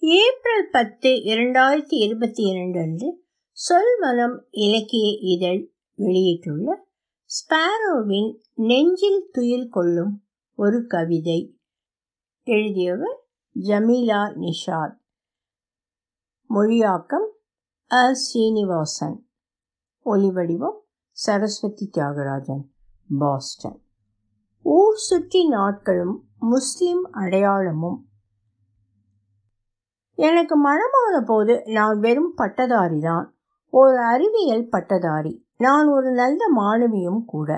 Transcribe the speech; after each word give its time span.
April 0.00 0.68
பத்து 0.72 1.08
இரண்டாயிரத்தி 1.08 1.94
இருபத்தி 1.94 2.42
இரண்டு 2.42 2.80
அன்று 2.80 3.24
சொல்மனம் 3.56 4.42
இலக்கிய 4.50 5.18
இதழ் 5.20 5.72
வெளியிட்டுள்ள 5.94 6.86
ஸ்பாரோவின் 7.24 8.38
நெஞ்சில் 8.54 9.28
துயில் 9.32 9.68
கொள்ளும் 9.68 10.26
ஒரு 10.54 10.86
கவிதை 10.86 11.58
எழுதியவர் 12.42 13.26
ஜமீலா 13.60 14.38
நிஷாத். 14.38 14.96
மொழியாக்கம் 16.50 17.28
அ. 17.92 18.14
ஸ்ரீனிவாசன் 18.14 19.28
ஒலிவடிவம் 20.04 20.78
சரஸ்வதி 21.10 21.90
தியாகராஜன் 21.98 22.64
பாஸ்டன். 23.18 23.82
ஊர் 24.62 24.96
சுற்றி 24.96 25.48
நாட்களும் 25.48 26.28
முஸ்லிம் 26.38 27.08
அடையாளமும் 27.12 28.07
எனக்கு 30.18 30.54
மனமான 30.68 31.16
போது 31.26 31.62
நான் 31.66 31.98
வெறும் 31.98 32.32
பட்டதாரி 32.36 33.00
தான் 33.00 33.26
ஒரு 33.72 33.98
அறிவியல் 33.98 34.68
பட்டதாரி. 34.68 35.32
நான் 35.56 35.88
ஒரு 35.88 36.10
நல்ல 36.10 36.40
மாணவியும் 36.56 37.22
கூட. 37.26 37.50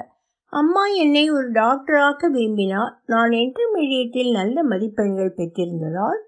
அம்மா 0.52 0.86
என்னை 0.86 1.30
ஒரு 1.30 1.52
டாக்டராக்க 1.52 2.26
விரும்பினார் 2.26 2.94
நான் 3.06 3.30
இன்டர்மீடியட்டில் 3.30 4.30
நல்ல 4.30 4.62
மதிப்பெண்கள் 4.62 5.36
பெற்றிருந்ததால் 5.36 6.20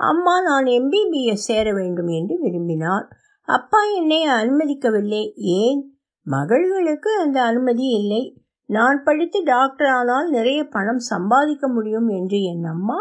அம்மா 0.00 0.42
நான் 0.42 0.64
எம்பிபிஎஸ் 0.64 1.46
சேர 1.48 1.72
வேண்டும் 1.72 2.08
என்று 2.08 2.38
விரும்பினார். 2.40 3.06
அப்பா 3.48 3.80
என்னை 3.82 4.20
அனுமதிக்கவில்லை. 4.28 5.22
ஏன்? 5.34 5.80
மகள்களுக்கு 6.26 7.10
அந்த 7.18 7.38
அனுமதி 7.42 7.86
இல்லை. 7.90 8.22
நான் 8.68 8.98
படித்து 9.04 9.38
டாக்டர் 9.44 9.90
ஆனால் 9.90 10.30
நிறைய 10.30 10.64
பணம் 10.64 11.02
சம்பாதிக்க 11.12 11.68
முடியும் 11.68 12.08
என்று 12.08 12.38
என் 12.42 12.64
அம்மா 12.64 12.98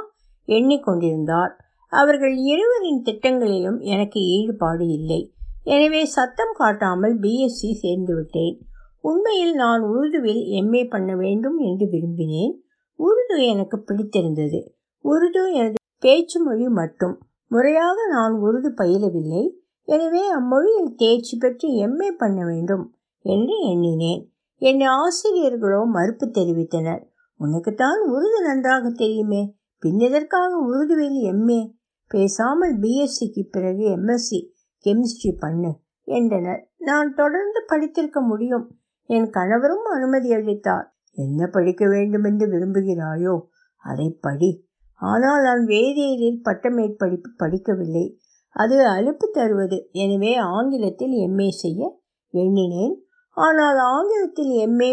எண்ணிக்கொண்டிருந்தார். 0.47 1.53
அவர்கள் 1.93 2.35
இருவரின் 2.35 3.01
திட்டங்களிலும் 3.05 3.79
எனக்கு 3.79 4.19
ஈடுபாடு 4.19 4.87
இல்லை. 4.87 5.33
எனவே 5.63 6.05
சத்தம் 6.05 6.53
காட்டாமல் 6.53 7.19
பிஎஸ்சி 7.19 7.69
சேர்ந்துவிட்டேன். 7.83 8.55
உண்மையில் 9.01 9.53
நான் 9.53 9.81
உருதுவில் 9.81 10.41
எம்ஏ 10.59 10.89
பண்ண 10.89 11.15
வேண்டும் 11.15 11.57
என்று 11.57 11.85
விரும்பினேன். 11.85 12.53
உருது 12.99 13.37
எனக்கு 13.45 13.77
பிடித்திருந்தது. 13.79 14.59
உருது 15.05 15.43
எனது 15.53 15.75
பேச்சு 15.99 16.43
மொழி 16.43 16.67
மட்டும். 16.67 17.15
முறையாக 17.47 17.97
நான் 18.09 18.33
உருது 18.33 18.69
பயிலவில்லை. 18.77 19.43
எனவே 19.87 20.23
அம்மொழியில் 20.29 20.95
தேர்ச்சி 20.95 21.37
பெற்று 21.37 21.67
எம்ஏ 21.87 22.09
பண்ண 22.17 22.39
வேண்டும் 22.45 22.85
என்று 23.25 23.55
எண்ணினேன். 23.71 24.21
என் 24.61 24.81
ஆசிரியர்களோ 24.81 25.83
மறுப்பு 25.85 26.25
தெரிவித்தனர். 26.27 27.03
உனக்குத்தான் 27.39 27.99
உருது 28.13 28.39
நன்றாக 28.41 28.89
தெரியுமே. 28.89 29.41
பின்னதற்காக 29.83 30.51
உருதுவில் 30.67 31.19
எம்ஏ 31.33 31.59
பேசாமல் 32.07 32.75
பிஎஸ்சிக்கு 32.79 33.41
பிறகு 33.51 33.85
எம்எஸ்சி 33.95 34.39
கெமிஸ்ட்ரி 34.85 35.31
பண்ணு 35.39 35.71
என்றனர். 36.03 36.61
நான் 36.77 37.13
தொடர்ந்து 37.13 37.63
படித்திருக்க 37.67 38.21
முடியும். 38.21 38.65
என் 39.05 39.29
கணவரும் 39.29 39.85
அனுமதி 39.85 40.33
அளித்தார். 40.33 40.87
என்ன 41.11 41.47
படிக்க 41.47 41.87
வேண்டும் 41.87 42.23
என்று 42.23 42.45
விரும்புகிறாயோ 42.47 43.35
அதை 43.77 44.09
படி. 44.21 44.65
ஆனால் 44.95 45.41
நான் 45.41 45.63
வேதியியலில் 45.65 46.39
பட்டமேற்படிப்பு 46.43 47.29
படிக்கவில்லை. 47.37 48.05
அது 48.49 48.85
அலுப்பு 48.87 49.27
தருவது. 49.31 49.77
எனவே 49.91 50.35
ஆங்கிலத்தில் 50.35 51.15
எம்ஏ 51.27 51.49
செய்ய 51.49 52.01
எண்ணினேன். 52.33 52.95
ஆனால் 53.37 53.77
ஆங்கிலத்தில் 53.77 54.53
எம்ஏ 54.65 54.91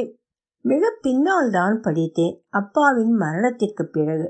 மிக 0.60 0.90
பின்னால் 1.00 1.50
தான் 1.50 1.80
படித்தேன். 1.80 2.34
அப்பாவின் 2.50 3.14
மரணத்திற்கு 3.14 3.84
பிறகு. 3.86 4.28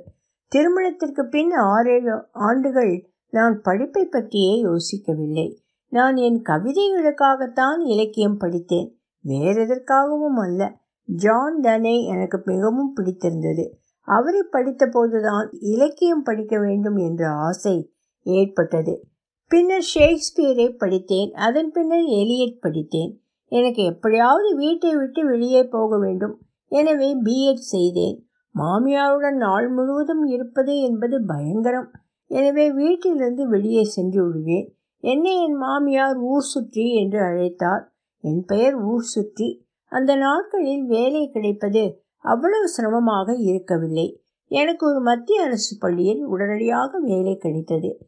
திருமணத்திற்கு 0.55 1.28
பின் 1.28 1.50
ஆறேழு 1.50 2.24
ஆண்டுகள் 2.33 3.10
நான் 3.30 3.60
படிப்பை 3.62 4.05
பற்றியே 4.05 4.64
யோசிக்கவில்லை. 4.64 5.56
நான் 5.88 6.16
என் 6.16 6.42
கவிதைகளுக்காகத்தான் 6.42 7.80
இலக்கியம் 7.84 8.36
படித்தேன். 8.36 8.98
வேறெதற்காகவும் 9.28 10.41
அல்ல. 10.41 10.76
ஜான் 11.03 11.60
டனே 11.60 12.04
எனக்கு 12.04 12.42
மிகவும் 12.44 12.92
பிடித்திருந்தது. 12.92 13.78
அவரை 14.00 14.42
படித்த 14.50 14.87
போதுதான் 14.87 15.50
இலக்கியம் 15.60 16.22
படிக்க 16.22 16.59
வேண்டும் 16.59 16.97
என்ற 16.97 17.28
ஆசை 17.28 17.92
ஏற்பட்டது. 18.22 19.04
பின்னர் 19.48 19.86
ஷேக்ஸ்பியரை 19.94 20.76
படித்தேன். 20.76 21.32
அதன் 21.32 21.71
பின்னர் 21.71 22.04
எலியட் 22.04 22.60
படித்தேன். 22.60 23.21
எனக்கு 23.47 23.82
எப்படியாவது 23.82 24.56
வீட்டை 24.56 24.97
விட்டு 24.97 25.26
வெளியே 25.26 25.65
போக 25.65 25.98
வேண்டும். 25.98 26.38
எனவே 26.66 27.22
பிஎட் 27.22 27.54
செய்தேன். 27.54 28.23
மாமியாருடன் 28.59 29.37
நாள் 29.37 29.69
முழுவதும் 29.69 30.25
இருப்பது 30.25 30.81
என்பது 30.81 31.25
பயங்கரம். 31.25 31.91
எனவே 32.26 32.70
வீட்டிலிருந்து 32.72 33.48
வெளியே 33.48 33.84
சென்று 33.84 34.26
விடுவேன். 34.26 34.75
என்னை 35.00 35.42
என் 35.42 35.54
மாமியார் 35.54 36.16
ஊர் 36.16 36.42
சுற்றி 36.42 36.94
என்று 36.94 37.20
அழைத்தார். 37.20 37.84
என் 38.20 38.44
பெயர் 38.44 38.75
ஊர் 38.75 39.03
சுற்றி. 39.03 39.66
அந்த 39.88 40.16
நாட்களில் 40.16 40.84
வேலை 40.84 41.31
கிடைப்பது 41.31 42.04
அவ்வளவு 42.19 42.69
சிரமமாக 42.69 43.34
இருக்கவில்லை. 43.34 44.22
எனக்கு 44.48 44.86
ஒரு 44.86 45.00
மத்திய 45.00 45.42
அரசு 45.42 45.78
பள்ளியில் 45.78 46.25
உடனடியாக 46.25 46.98
வேலை 46.98 47.36
கிடைத்தது. 47.36 47.98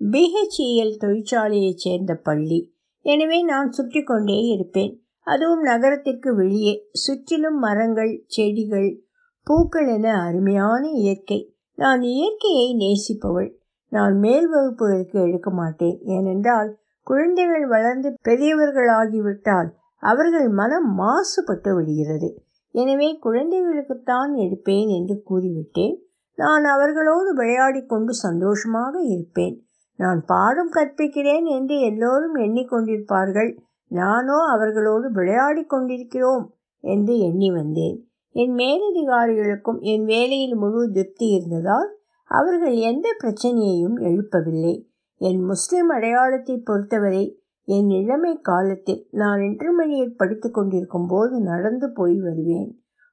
பிஹெச்இஎல் 0.00 0.96
தொழிற்சாலையைச் 1.00 1.82
சேர்ந்த 1.84 2.14
பள்ளி. 2.14 2.74
எனவே 3.00 3.42
நான் 3.42 3.70
சுற்றி 3.70 4.02
கொண்டே 4.02 4.38
இருப்பேன். 4.46 5.02
அதுவும் 5.20 5.60
நகரத்திற்கு 5.60 6.34
வெளியே. 6.34 6.88
சுற்றிலும் 6.92 7.58
மரங்கள் 7.58 8.24
செடிகள் 8.26 9.04
பூக்கள் 9.44 9.86
என 9.86 10.22
அருமையான 10.22 10.88
இயற்கை. 10.88 11.54
நான் 11.74 12.02
இயற்கையை 12.02 12.76
நேசிப்பவள். 12.76 13.50
நான் 13.88 14.18
மேல் 14.18 14.48
வகுப்புகளுக்கு 14.54 15.26
எடுக்க 15.26 15.50
மாட்டேன். 15.50 16.00
ஏனென்றால் 16.04 16.78
குழந்தைகள் 17.02 17.66
வளர்ந்து 17.66 18.14
பெரியவர்களாகிவிட்டால் 18.24 19.70
அவர்கள் 19.98 20.48
மனம் 20.48 20.98
மாசுபட்டு 20.98 21.74
விடுகிறது. 21.74 22.44
எனவே 22.70 23.18
குழந்தைகளுக்குத்தான் 23.22 24.32
எடுப்பேன் 24.34 24.88
என்று 24.88 25.22
கூறிவிட்டேன். 25.30 25.96
நான் 26.34 26.64
அவர்களோடு 26.64 27.34
விளையாடி 27.34 27.82
கொண்டு 27.84 28.12
சந்தோஷமாக 28.12 29.00
இருப்பேன். 29.00 29.66
நான் 29.96 30.24
பாடம் 30.24 30.72
கற்பிக்கிறேன் 30.72 31.44
என்று 31.44 31.80
எல்லோரும் 31.80 32.36
எண்ணிக்கொண்டிருப்பார்கள். 32.36 33.58
நானோ 33.88 34.38
அவர்களோடு 34.50 35.10
விளையாடி 35.10 35.64
கொண்டிருக்கிறோம் 35.64 36.54
என்று 36.80 37.18
எண்ணி 37.18 37.50
வந்தேன். 37.50 37.98
என் 38.34 38.54
மேலதிகாரிகளுக்கும் 38.54 39.80
என் 39.80 40.04
வேலையில் 40.04 40.56
முழு 40.56 40.90
திருப்தி 40.92 41.26
இருந்ததால் 41.28 41.90
அவர்கள் 42.30 42.74
எந்த 42.74 43.08
பிரச்சனையையும் 43.22 43.96
எழுப்பவில்லை. 44.00 44.74
என் 45.20 45.40
முஸ்லிம் 45.40 45.88
அடையாளத்தை 45.88 46.56
பொறுத்தவரை 46.58 47.24
என் 47.68 47.90
இளமை 47.90 48.40
காலத்தில் 48.40 49.02
நான் 49.10 49.40
இன்டர்மீடியட் 49.40 50.16
படித்து 50.16 50.50
கொண்டிருக்கும் 50.50 51.06
போது 51.06 51.40
நடந்து 51.40 51.92
போய் 51.92 52.20
வருவேன். 52.20 52.70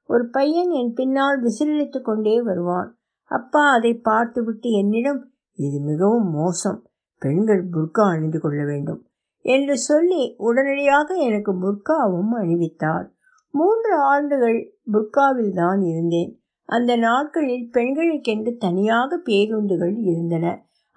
ஒரு 0.08 0.24
பையன் 0.30 0.70
என் 0.70 0.92
பின்னால் 0.92 1.38
விசிலடித்து 1.42 2.00
கொண்டே 2.00 2.42
வருவான். 2.42 2.98
அப்பா 3.30 3.70
அதை 3.70 3.92
பார்த்துவிட்டு 3.94 4.70
என்னிடம் 4.70 5.20
இது 5.58 5.78
மிகவும் 5.80 6.30
மோசம். 6.30 6.80
பெண்கள் 7.22 7.68
புர்கா 7.68 8.04
அணிந்து 8.10 8.38
கொள்ள 8.40 8.64
வேண்டும் 8.64 9.00
என்று 9.44 9.76
சொல்லி 9.78 10.34
உடனடியாக 10.38 11.14
எனக்கு 11.14 11.52
புர்காவும் 11.54 12.32
அணிவித்தார். 12.40 13.06
மூன்று 13.54 13.94
ஆண்டுகள் 14.04 14.58
புர்காவில் 14.92 15.52
தான் 15.52 15.80
இருந்தேன். 15.82 16.30
அந்த 16.64 16.96
நாட்களில் 16.96 17.70
பெண்களுக்கென்று 17.72 18.56
தனியாக 18.56 19.16
பேருந்துகள் 19.16 19.96
இருந்தன. 19.96 20.46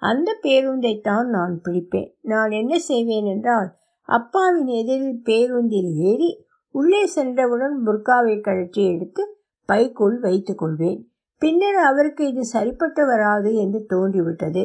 அந்த 0.02 0.38
பேருந்தை 0.42 1.00
தான் 1.00 1.28
நான் 1.28 1.60
பிடிப்பேன். 1.62 2.10
நான் 2.20 2.50
என்ன 2.50 2.78
செய்வேன் 2.78 3.24
என்றால் 3.24 3.70
அப்பாவின் 4.08 4.66
எதிரில் 4.66 5.20
பேருந்தில் 5.22 5.90
ஏறி 6.00 6.30
உள்ளே 6.70 7.06
சென்றவுடன் 7.06 7.76
புர்காவை 7.86 8.40
கழற்றி 8.40 8.82
எடுத்து 8.86 9.22
பைக்குள் 9.68 10.16
வைத்துக் 10.18 10.58
கொள்வேன். 10.58 11.00
பின்னர் 11.42 11.78
அவருக்கு 11.80 12.22
இது 12.26 12.44
சரிப்பட்டு 12.44 13.06
வராது 13.06 13.50
என்று 13.54 13.80
தோன்றிவிட்டது. 13.88 14.64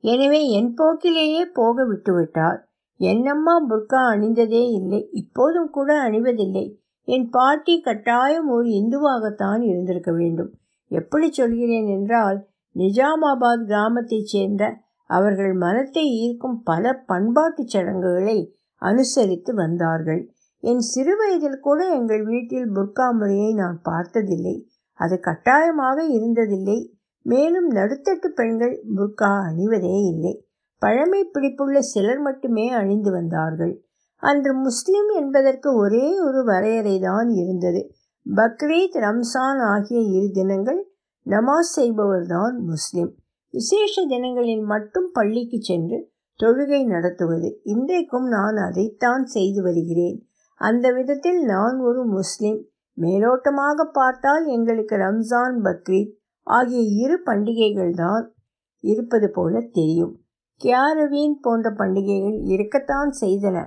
எனவே 0.00 0.40
என் 0.48 0.74
போக்கிலேயே 0.74 1.42
போக 1.52 1.84
விட்டுவிட்டார். 1.84 2.58
என்னம்மா 3.00 3.54
புர்கா 3.68 4.00
அணிந்ததே 4.12 4.62
இல்லை. 4.70 5.08
இப்போதும் 5.12 5.70
கூட 5.70 5.90
அணிவதில்லை. 6.00 6.66
என் 7.04 7.30
பாட்டி 7.30 7.80
கட்டாயம் 7.80 8.48
ஒரு 8.48 8.68
இந்துவாகத்தான் 8.68 9.62
இருந்திருக்க 9.62 10.12
வேண்டும். 10.12 10.54
எப்படி 10.88 11.32
சொல்கிறேன் 11.32 11.86
என்றால் 11.86 12.46
நிஜாமாபாத் 12.76 13.64
கிராமத்தைச் 13.64 14.26
சேர்ந்த 14.26 14.76
அவர்கள் 15.06 15.52
மனத்தை 15.52 16.10
ஈர்க்கும் 16.10 16.62
பல 16.62 17.04
பண்பாட்டுச் 17.08 17.68
சடங்குகளை 17.68 18.56
அனுசரித்து 18.74 19.54
வந்தார்கள். 19.54 20.32
என் 20.60 20.78
சிறுவயதில் 20.78 21.60
கூட 21.60 21.94
எங்கள் 21.94 22.24
வீட்டில் 22.24 22.72
புர்கா 22.72 23.12
முறையை 23.12 23.54
நான் 23.54 23.80
பார்த்ததில்லை. 23.82 24.68
அது 24.92 25.20
கட்டாயமாக 25.20 26.02
இருந்ததில்லை. 26.02 26.90
மேலும் 27.22 27.70
நடுத்தட்டு 27.70 28.26
பெண்கள் 28.26 28.84
புர்கா 28.96 29.42
அணிவதே 29.50 30.08
இல்லை. 30.08 30.46
பழமை 30.78 31.30
பிடிப்புள்ள 31.32 31.78
சிலர் 31.78 32.18
மட்டுமே 32.18 32.68
அணிந்து 32.68 33.10
வந்தார்கள். 33.10 33.83
அன்று 34.24 34.52
முஸ்லிம் 34.54 35.08
என்பதற்கு 35.14 35.68
ஒரே 35.76 36.06
ஒரு 36.20 36.44
வரையறை 36.44 36.96
தான் 36.98 37.28
இருந்தது. 37.28 37.80
பக்ரீத் 38.26 38.96
ரம்சான் 39.04 39.60
ஆகிய 39.72 40.00
இரு 40.16 40.28
தினங்கள் 40.32 40.80
நமாஸ் 41.26 41.72
செய்பவர்தான் 41.76 42.54
முஸ்லிம். 42.64 43.10
விசேஷ 43.54 44.04
தினங்களில் 44.06 44.64
மட்டும் 44.64 45.08
பள்ளிக்கு 45.12 45.58
சென்று 45.60 45.98
தொழுகை 46.40 46.80
நடத்துவது. 46.84 47.60
இன்றைக்கும் 47.62 48.28
நான் 48.28 48.56
அதைத்தான் 48.56 49.24
செய்து 49.24 49.62
வருகிறேன். 49.62 50.16
அந்த 50.60 50.92
விதத்தில் 50.92 51.44
நான் 51.44 51.76
ஒரு 51.80 52.04
முஸ்லிம். 52.06 52.60
மேலோட்டமாக 52.98 53.84
பார்த்தால் 53.92 54.44
எங்களுக்கு 54.46 54.96
ரம்ஜான் 54.96 55.56
பக்ரீத் 55.62 56.12
ஆகிய 56.46 56.80
இரு 57.04 57.16
பண்டிகைகள் 57.24 57.94
தான் 57.94 58.24
இருப்பது 58.84 59.30
போல 59.30 59.60
தெரியும். 59.72 60.14
கியாரவீன் 60.60 61.38
போன்ற 61.40 61.70
பண்டிகைகள் 61.70 62.38
இருக்கத்தான் 62.44 63.12
செய்தன. 63.20 63.58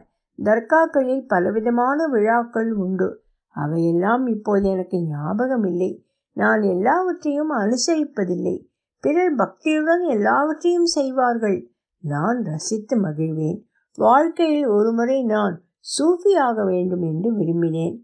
தர்காக்களில் 0.43 1.27
பலவிதமான 1.27 2.07
விழாக்கள் 2.07 2.71
உண்டு. 2.71 3.23
அவையெல்லாம் 3.47 4.27
இப்போது 4.27 4.69
எனக்கு 4.69 5.03
ஞாபகம் 5.03 5.63
இல்லை 5.63 6.05
நான் 6.31 6.61
எல்லாவற்றையும் 6.61 7.51
அனுசரிப்பதில்லை. 7.51 8.67
பிறர் 8.99 9.35
பக்தியுடன் 9.35 10.07
எல்லாவற்றையும் 10.07 10.85
செய்வார்கள். 10.85 11.71
நான் 11.99 12.43
ரசித்து 12.43 13.01
மகிழ்வேன். 13.01 13.65
வாழ்க்கையில் 13.95 14.67
ஒருமுறை 14.67 15.23
நான் 15.23 15.61
சூஃபியாக 15.79 16.65
வேண்டும் 16.65 17.01
என்று 17.01 17.31
விரும்பினேன். 17.31 18.01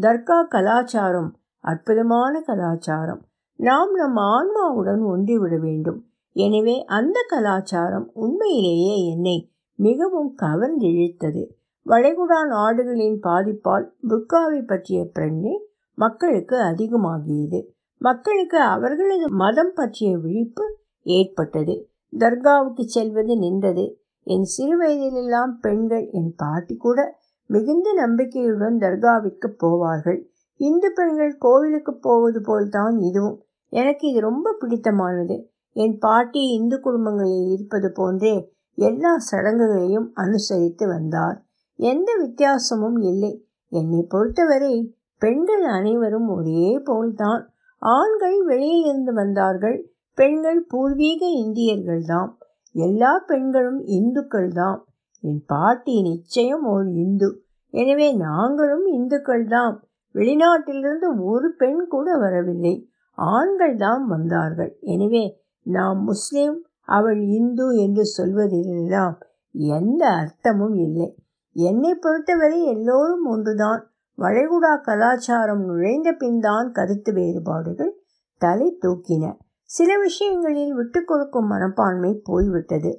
தர்கா 0.00 0.48
கலாச்சாரம் 0.48 1.36
அற்புதமான 1.58 2.40
கலாச்சாரம். 2.40 3.26
நாம் 3.54 3.92
நம் 3.94 4.16
ஆன்மாவுடன் 4.16 5.02
ஒன்றிவிட 5.06 5.58
வேண்டும். 5.60 6.06
எனவே 6.32 6.84
அந்த 6.84 7.24
கலாச்சாரம் 7.28 8.10
உண்மையிலேயே 8.12 9.10
என்னை 9.10 9.51
மிகவும் 9.78 10.34
கவர்ந்திழுத்தது 10.42 11.42
வளைகுடா 11.86 12.46
நாடுகளின் 12.48 13.20
பாதிப்பால் 13.22 13.86
புர்காவை 14.08 14.66
பற்றிய 14.66 15.10
பிரஞ்சை 15.18 15.54
மக்களுக்கு 15.94 16.56
அதிகமாகியது. 16.56 17.66
மக்களுக்கு 17.98 18.58
அவர்களது 18.58 19.28
மதம் 19.28 19.72
பற்றிய 19.74 20.18
விழிப்பு 20.18 20.78
ஏற்பட்டது. 21.02 21.88
தர்காவுக்கு 22.18 22.80
செல்வது 22.80 23.36
நின்றது. 23.36 23.98
என் 24.24 24.44
சிறு 24.44 24.74
வயதிலெல்லாம் 24.80 25.52
பெண்கள் 25.60 26.08
என் 26.10 26.34
பாட்டி 26.36 26.76
கூட 26.76 27.18
மிகுந்த 27.46 27.92
நம்பிக்கையுடன் 27.92 28.78
தர்காவிற்கு 28.78 29.48
போவார்கள். 29.62 30.20
இந்து 30.56 30.92
பெண்கள் 30.94 31.36
கோவிலுக்கு 31.38 31.98
போவது 31.98 32.40
போல்தான் 32.40 32.98
இதுவும். 32.98 33.42
எனக்கு 33.68 34.08
இது 34.08 34.20
ரொம்ப 34.20 34.56
பிடித்தமானது. 34.60 35.44
என் 35.72 35.98
பாட்டி 35.98 36.40
இந்து 36.40 36.80
குடும்பங்களில் 36.80 37.48
இருப்பது 37.52 37.92
போன்றே 37.92 38.54
எல்லா 38.74 39.12
சடங்குகளையும் 39.30 40.10
அனுசரித்து 40.14 40.86
வந்தார். 40.86 41.38
எந்த 41.78 42.10
வித்தியாசமும் 42.20 42.98
இல்லை. 43.00 43.32
என்னை 43.68 44.02
பொறுத்தவரை 44.08 44.74
பெண்கள் 45.18 45.64
அனைவரும் 45.64 46.28
ஒரே 46.28 46.80
போல்தான். 46.84 47.42
ஆண்கள் 47.78 48.38
வெளியிலிருந்து 48.44 49.12
வந்தார்கள். 49.12 49.78
பெண்கள் 50.18 50.60
பூர்வீக 50.68 51.26
இந்தியர்கள்தாம். 51.26 52.32
எல்லா 52.74 53.12
பெண்களும் 53.26 53.80
இந்துக்கள் 53.84 54.52
தான் 54.52 54.84
என் 55.20 55.42
பாட்டி 55.46 56.02
நிச்சயம் 56.02 56.64
ஒரு 56.64 56.88
இந்து. 56.94 57.28
எனவே 57.70 58.08
நாங்களும் 58.12 58.86
இந்துக்கள் 58.86 59.46
தான் 59.46 59.74
வெளிநாட்டிலிருந்து 60.14 61.08
ஒரு 61.24 61.48
பெண் 61.54 61.86
கூட 61.88 62.16
வரவில்லை. 62.16 62.74
ஆண்கள் 63.18 63.76
தான் 63.76 64.06
வந்தார்கள். 64.06 64.78
எனவே 64.80 65.24
நாம் 65.66 66.00
முஸ்லிம் 66.02 66.56
அவள் 66.92 67.20
இந்து 67.30 67.66
என்று 67.76 68.04
சொல்வதிலெல்லாம் 68.16 69.16
எந்த 69.52 70.02
அர்த்தமும் 70.20 70.76
இல்லை. 70.78 71.08
என்னை 71.56 71.92
பொறுத்தவரை 71.94 72.60
எல்லோரும் 72.64 73.24
ஒன்றுதான். 73.26 73.82
வளைகுடா 74.18 74.72
கலாச்சாரம் 74.82 75.62
நுழைந்த 75.64 76.08
பின்தான் 76.12 76.68
கருத்து 76.72 77.10
வேறுபாடுகள் 77.12 77.92
தலை 78.40 78.68
தூக்கின. 78.82 79.24
சில 79.70 79.90
விஷயங்களில் 79.98 80.74
விட்டு 80.74 81.00
கொடுக்கும் 81.04 81.46
மனப்பான்மை 81.46 82.12
போய்விட்டது. 82.24 82.92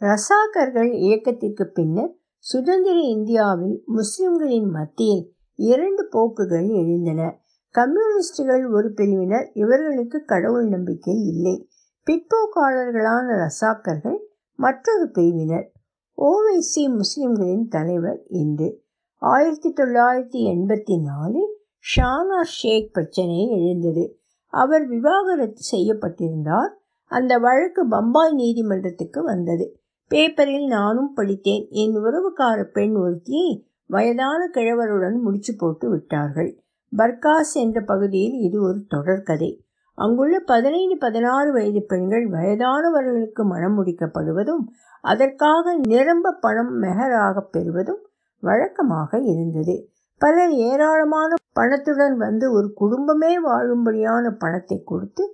ரசாக்கர்கள் 0.00 0.90
இயக்கத்திற்கு 0.98 1.64
பின்னர் 1.68 2.12
சுதந்திர 2.44 2.96
இந்தியாவில் 3.08 3.78
முஸ்லிம்களின் 3.86 4.68
மத்தியில் 4.70 5.24
இரண்டு 5.58 6.02
போக்குகள் 6.06 6.68
எழுந்தன. 6.80 7.22
கம்யூனிஸ்டுகள் 7.74 8.64
ஒரு 8.70 8.88
பிரிவினர் 8.92 9.48
இவர்களுக்கு 9.54 10.18
கடவுள் 10.24 10.68
நம்பிக்கை 10.68 11.16
இல்லை. 11.24 11.56
பிற்போக்காளர்களான 12.08 13.26
ரசாக்கர்கள் 13.36 14.18
மற்றொரு 14.54 15.10
பிரிவினர் 15.10 15.72
ஓவைசி 16.18 16.94
முஸ்லிம்களின் 16.94 17.68
தலைவர் 17.68 18.22
இன்று 18.28 18.82
ஆயிரத்தி 19.16 19.72
தொள்ளாயிரத்தி 19.72 20.38
எண்பத்தி 20.46 21.02
நாலில் 21.02 21.56
ஷானா 21.96 22.42
ஷேக் 22.42 22.92
பிரச்சனை 22.92 23.50
எழுந்தது. 23.50 24.20
அவர் 24.46 24.86
விவாகரத்து 24.86 25.60
செய்யப்பட்டிருந்தார். 25.72 26.68
அந்த 27.04 27.38
வழக்கு 27.38 27.88
பம்பாய் 27.88 28.32
நீதிமன்றத்துக்கு 28.32 29.22
வந்தது. 29.22 29.80
பேப்பரில் 30.08 30.66
நானும் 30.66 31.12
படித்தேன். 31.12 31.66
என் 31.70 31.96
உறவுக்கார 31.96 32.62
பெண் 32.62 32.96
ஒருத்தியை 32.96 33.64
வயதான 33.86 34.50
கிழவருடன் 34.54 35.20
முடிச்சு 35.20 35.54
போட்டு 35.56 35.90
விட்டார்கள். 35.90 36.62
பர்காஸ் 36.96 37.54
என்ற 37.54 37.80
பகுதியில் 37.80 38.32
இது 38.32 38.62
ஒரு 38.62 38.84
தொடர்கதை 38.90 39.66
அங்குள்ள 39.98 40.40
பதினைந்து 40.40 40.96
பதினாறு 40.96 41.52
வயது 41.52 41.80
பெண்கள் 41.82 42.26
வயதானவர்களுக்கு 42.30 43.42
மனம் 43.44 43.76
முடிக்கப்படுவதும் 43.78 44.64
அதற்காக 45.04 45.74
நிரம்ப 45.88 46.32
பணம் 46.40 46.72
மெஹராக 46.82 47.40
பெறுவதும் 47.50 48.02
வழக்கமாக 48.42 49.20
இருந்தது. 49.22 49.76
பலர் 50.20 50.54
ஏராளமான 50.68 51.30
பணத்துடன் 51.52 52.16
வந்து 52.16 52.52
ஒரு 52.52 52.72
குடும்பமே 52.72 53.32
வாழும்படியான 53.38 54.30
பணத்தை 54.38 54.78
கொடுத்து 54.84 55.24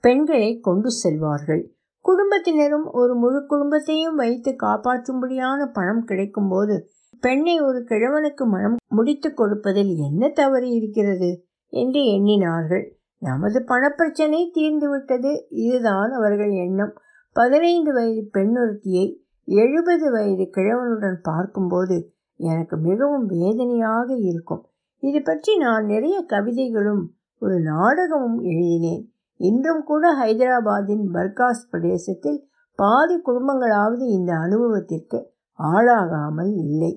பெண்களை 0.00 0.50
கொண்டு 0.60 0.90
செல்வார்கள். 1.02 1.62
குடும்பத்தினரும் 2.04 2.86
ஒரு 2.90 3.14
முழு 3.14 3.40
குடும்பத்தையும் 3.46 4.14
வைத்து 4.14 4.50
காப்பாற்றும்படியான 4.56 5.60
பணம் 5.72 6.04
கிடைக்கும்போது 6.06 6.76
பெண்ணை 7.22 7.60
ஒரு 7.60 7.78
கிழவனுக்கு 7.88 8.44
மனம் 8.46 8.76
முடித்து 8.88 9.34
கொடுப்பதில் 9.34 9.92
என்ன 9.98 10.28
தவறு 10.28 10.68
இருக்கிறது? 10.68 11.30
என்று 11.72 12.00
எண்ணினார்கள். 12.04 12.84
நமது 13.22 13.64
பணப்பிரச்சனை 13.68 14.40
தீர்ந்துவிட்டது. 14.54 15.32
இதுதான் 15.48 16.10
அவர்கள் 16.10 16.50
எண்ணம். 16.50 16.94
பதினைந்து 17.32 17.92
வயது 17.92 18.22
பெண்ணொருத்தியை 18.38 19.06
எழுபது 19.44 20.10
வயது 20.10 20.44
கிழவனுடன் 20.56 21.18
பார்க்கும்போது 21.22 21.96
எனக்கு 22.40 22.76
மிகவும் 22.76 23.26
வேதனையாக 23.26 24.08
இருக்கும். 24.14 24.62
இது 25.02 25.22
பற்றி 25.22 25.56
நான் 25.56 25.84
நிறைய 25.84 26.24
கவிதைகளும் 26.26 27.04
ஒரு 27.42 27.60
நாடகமும் 27.60 28.38
எழுதினேன். 28.42 29.02
இன்றும் 29.40 29.82
கூட 29.84 30.04
ஹைதராபாத்தின் 30.14 31.04
பர்காஸ் 31.12 31.66
பிரதேசத்தில் 31.70 32.40
பாதி 32.74 33.16
குடும்பங்களாவது 33.24 34.04
இந்த 34.08 34.32
அனுபவத்திற்கு 34.34 35.18
ஆளாகாமல் 35.58 36.52
இல்லை. 36.64 36.92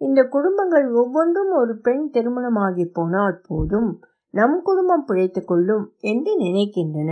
இந்த 0.00 0.24
குடும்பங்கள் 0.24 0.86
ஒவ்வொன்றும் 0.92 1.52
ஒரு 1.52 1.74
பெண் 1.78 2.10
திருமணமாகி 2.10 2.84
போனால் 2.84 3.40
போதும். 3.46 3.90
நம் 4.36 4.56
குடும்பம் 4.62 5.04
பிழைத்து 5.04 5.40
கொள்ளும் 5.44 5.84
என்று 6.02 6.32
நினைக்கின்றன. 6.40 7.10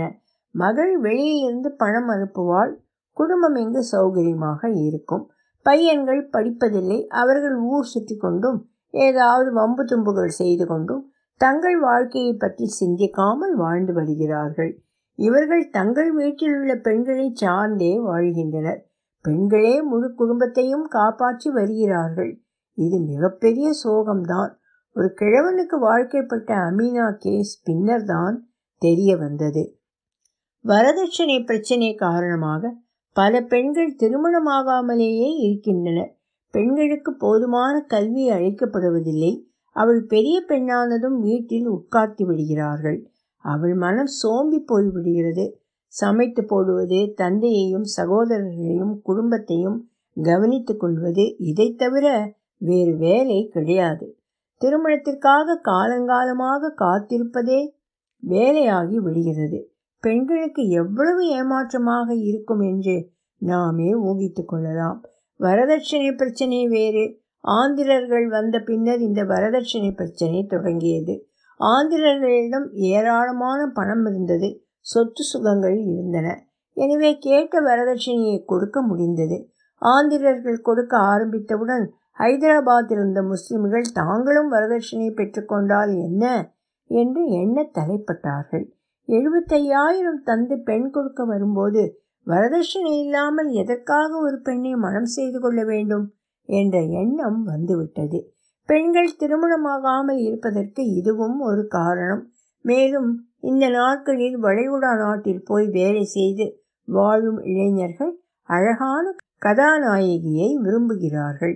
மகள் 0.55 0.93
வெளியிலிருந்து 0.97 1.69
பணம் 1.73 2.09
அனுப்புவாள். 2.09 2.73
குடும்பம் 3.17 3.55
எங்கு 3.55 3.81
சௌகரியமாக 3.91 4.69
இருக்கும். 4.85 5.25
பையன்கள் 5.65 6.23
படிப்பதில்லை. 6.33 6.99
அவர்கள் 7.13 7.57
ஊர் 7.67 7.91
சுற்றி 7.93 8.15
கொண்டும் 8.15 8.59
ஏதாவது 8.93 9.49
வம்பு 9.51 9.83
தும்புகள் 9.83 10.33
செய்து 10.41 10.65
கொண்டும் 10.65 11.03
தங்கள் 11.41 11.77
வாழ்க்கையை 11.79 12.33
பற்றி 12.33 12.65
சிந்திக்காமல் 12.79 13.55
வாழ்ந்து 13.55 13.93
வருகிறார்கள். 13.93 14.71
இவர்கள் 15.19 15.63
தங்கள் 15.69 16.11
வீட்டில் 16.11 16.55
உள்ள 16.57 16.73
பெண்களை 16.77 17.27
சார்ந்தே 17.33 17.91
வாழ்கின்றனர். 18.01 18.81
பெண்களே 19.25 19.75
முழு 19.81 20.07
குடும்பத்தையும் 20.13 20.85
காப்பாற்றி 20.87 21.49
வருகிறார்கள். 21.49 22.31
இது 22.77 22.97
மிகப்பெரிய 23.11 23.67
சோகம்தான். 23.83 24.53
ஒரு 24.95 25.13
கிழவனுக்கு 25.15 25.77
வாழ்க்கைப்பட்ட 25.79 26.55
அமீனா 26.55 27.17
கேஸ் 27.17 27.63
பின்னர் 27.63 28.03
தான் 28.03 28.49
தெரிய 28.77 29.17
வந்தது. 29.17 29.79
வரதட்சணை 30.65 31.45
பிரச்சனை 31.45 31.95
காரணமாக 31.95 32.73
பல 33.11 33.41
பெண்கள் 33.41 33.95
திருமணமாகாமலேயே 33.95 35.29
இருக்கின்றனர். 35.37 36.17
பெண்களுக்கு 36.51 37.13
போதுமான 37.13 37.81
கல்வி 37.81 38.29
அழைக்கப்படுவதில்லை 38.29 39.47
அவள் 39.69 40.05
பெரிய 40.05 40.45
பெண்ணானதும் 40.47 41.19
வீட்டில் 41.19 41.67
உட்கார்த்தி 41.69 42.23
விடுகிறார்கள். 42.25 43.09
அவள் 43.37 43.73
மனம் 43.73 44.11
சோம்பி 44.23 44.65
போய்விடுகிறது. 44.67 45.51
சமைத்து 45.87 46.45
போடுவது 46.45 47.13
தந்தையையும் 47.15 47.83
சகோதரர்களையும் 47.83 49.01
குடும்பத்தையும் 49.01 49.89
கவனித்துக் 50.13 50.79
கொள்வது 50.79 51.35
இதை 51.37 51.75
தவிர 51.75 52.35
வேறு 52.57 52.97
வேலை 52.97 53.49
கிடையாது. 53.53 54.14
திருமணத்திற்காக 54.61 55.61
காலங்காலமாக 55.63 56.71
காத்திருப்பதே 56.77 57.59
வேலையாகி 58.23 58.97
விடுகிறது. 58.97 59.59
பெண்களுக்கு 60.03 60.67
எவ்வளவு 60.69 61.21
ஏமாற்றமாக 61.29 62.15
இருக்கும் 62.15 62.59
என்று 62.61 62.95
நாமே 63.41 63.89
ஊகித்து 63.93 64.45
கொள்ளலாம். 64.45 64.99
வரதட்சணை 65.39 66.09
பிரச்சனை 66.15 66.67
வேறு. 66.67 67.05
ஆந்திரர்கள் 67.43 68.27
வந்த 68.27 68.59
பின்னர் 68.59 68.99
இந்த 68.99 69.23
வரதட்சணை 69.23 69.89
பிரச்சனை 69.95 70.39
தொடங்கியது. 70.45 71.15
ஆந்திரர்களிடம் 71.59 72.67
ஏராளமான 72.91 73.59
பணம் 73.67 74.05
இருந்தது. 74.05 74.49
சொத்து 74.85 75.23
சுகங்கள் 75.23 75.77
இருந்தன. 75.85 76.27
எனவே 76.77 77.11
கேட்ட 77.17 77.61
வரதட்சணையை 77.61 78.39
கொடுக்க 78.45 78.81
முடிந்தது. 78.81 79.37
ஆந்திரர்கள் 79.81 80.59
கொடுக்க 80.61 80.93
ஆரம்பித்தவுடன் 80.97 81.85
ஹைதராபாத்தில் 82.17 82.97
இருந்த 82.97 83.21
முஸ்லிம்கள் 83.23 83.85
தாங்களும் 83.93 84.51
வரதட்சணை 84.51 85.09
பெற்றுக்கொண்டால் 85.13 85.93
என்ன? 86.03 86.53
என்று 86.89 87.21
எண்ண 87.25 87.69
தலைப்பட்டார்கள். 87.73 88.65
எழுபத்தையாயிரம் 89.07 90.21
தந்து 90.23 90.55
பெண் 90.59 90.89
கொடுக்க 90.89 91.25
வரும்போது 91.25 91.81
வரதட்சணை 92.27 92.93
இல்லாமல் 92.99 93.49
எதற்காக 93.53 94.17
ஒரு 94.17 94.41
பெண்ணை 94.41 94.75
மனம் 94.75 95.05
செய்து 95.05 95.39
கொள்ள 95.39 95.63
வேண்டும்? 95.63 96.05
என்ற 96.49 96.81
எண்ணம் 96.81 97.43
வந்துவிட்டது. 97.43 98.19
பெண்கள் 98.69 99.17
திருமணமாகாமல் 99.19 100.19
இருப்பதற்கு 100.19 100.83
இதுவும் 100.93 101.39
ஒரு 101.39 101.67
காரணம். 101.67 102.23
மேலும் 102.61 103.09
இந்த 103.41 103.69
நாட்களில் 103.69 104.37
வளைகுடா 104.43 104.91
நாட்டில் 104.97 105.43
போய் 105.43 105.67
வேலை 105.67 106.03
செய்து 106.03 106.45
வாழும் 106.87 107.39
இளைஞர்கள் 107.43 108.13
அழகான 108.49 109.15
கதாநாயகியை 109.45 110.49
விரும்புகிறார்கள். 110.63 111.55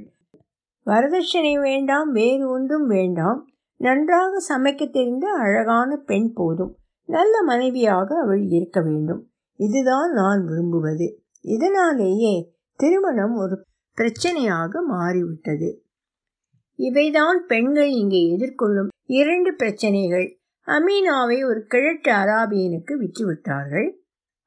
வரதட்சணை 0.90 1.62
வேண்டாம் 1.62 2.12
வேறு 2.12 2.50
ஒன்றும் 2.50 2.88
வேண்டாம். 2.88 3.48
நன்றாக 3.76 4.38
சமைக்க 4.50 4.90
தெரிந்த 4.90 5.28
அழகான 5.28 5.98
பெண் 5.98 6.32
போதும். 6.34 6.78
நல்ல 7.06 7.44
மனைவியாக 7.44 8.20
அவள் 8.20 8.44
இருக்க 8.50 8.82
வேண்டும். 8.82 9.32
இதுதான் 9.56 10.12
நான் 10.12 10.46
விரும்புவது. 10.46 11.24
இதனாலேயே 11.42 12.54
திருமணம் 12.76 13.36
ஒரு 13.36 13.66
பிரச்சனையாக 13.98 14.82
மாறிவிட்டது. 14.88 15.84
இவைதான் 16.78 17.38
பெண்கள் 17.48 17.90
இங்கே 17.90 18.36
எதிர்கொள்ளும் 18.36 18.88
இரண்டு 19.04 19.56
பிரச்சனைகள். 19.56 20.28
அமீனாவை 20.68 21.46
ஒரு 21.46 21.66
கிழட்டு 21.68 22.12
அராபியனுக்கு 22.12 22.94
விற்றுவிட்டார்கள். 23.00 23.90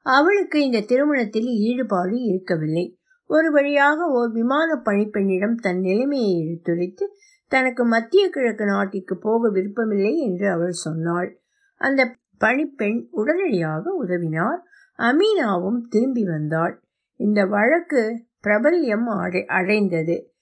அவளுக்கு 0.05 0.63
இந்த 0.63 0.81
திருமணத்தில் 0.81 1.45
ஈடுபாடு 1.45 2.15
இருக்கவில்லை. 2.21 2.97
ஒரு 3.25 3.51
வழியாக 3.51 4.07
ஓர் 4.07 4.31
விமான 4.31 4.81
பணிப்பெண்ணிடம் 4.85 5.55
தன் 5.55 5.79
நிலைமையை 5.79 6.33
எடுத்துரைத்து 6.43 7.05
தனக்கு 7.47 7.85
மத்திய 7.85 8.29
கிழக்கு 8.29 8.65
நாட்டிற்கு 8.65 9.17
போக 9.17 9.49
விருப்பமில்லை 9.49 10.17
என்று 10.17 10.49
அவள் 10.49 10.71
சொன்னாள். 10.71 11.41
அந்த 11.77 12.15
பணிப்பெண் 12.37 13.07
உடனடியாக 13.11 14.05
உதவினார். 14.05 14.59
அமீனாவும் 14.99 15.81
திரும்பி 15.89 16.23
வந்தாள். 16.23 16.83
இந்த 17.15 17.45
வழக்கு 17.45 18.25
பிரபல்யம் 18.39 19.07
அடை 19.07 19.45
அடைந்தது. 19.45 20.33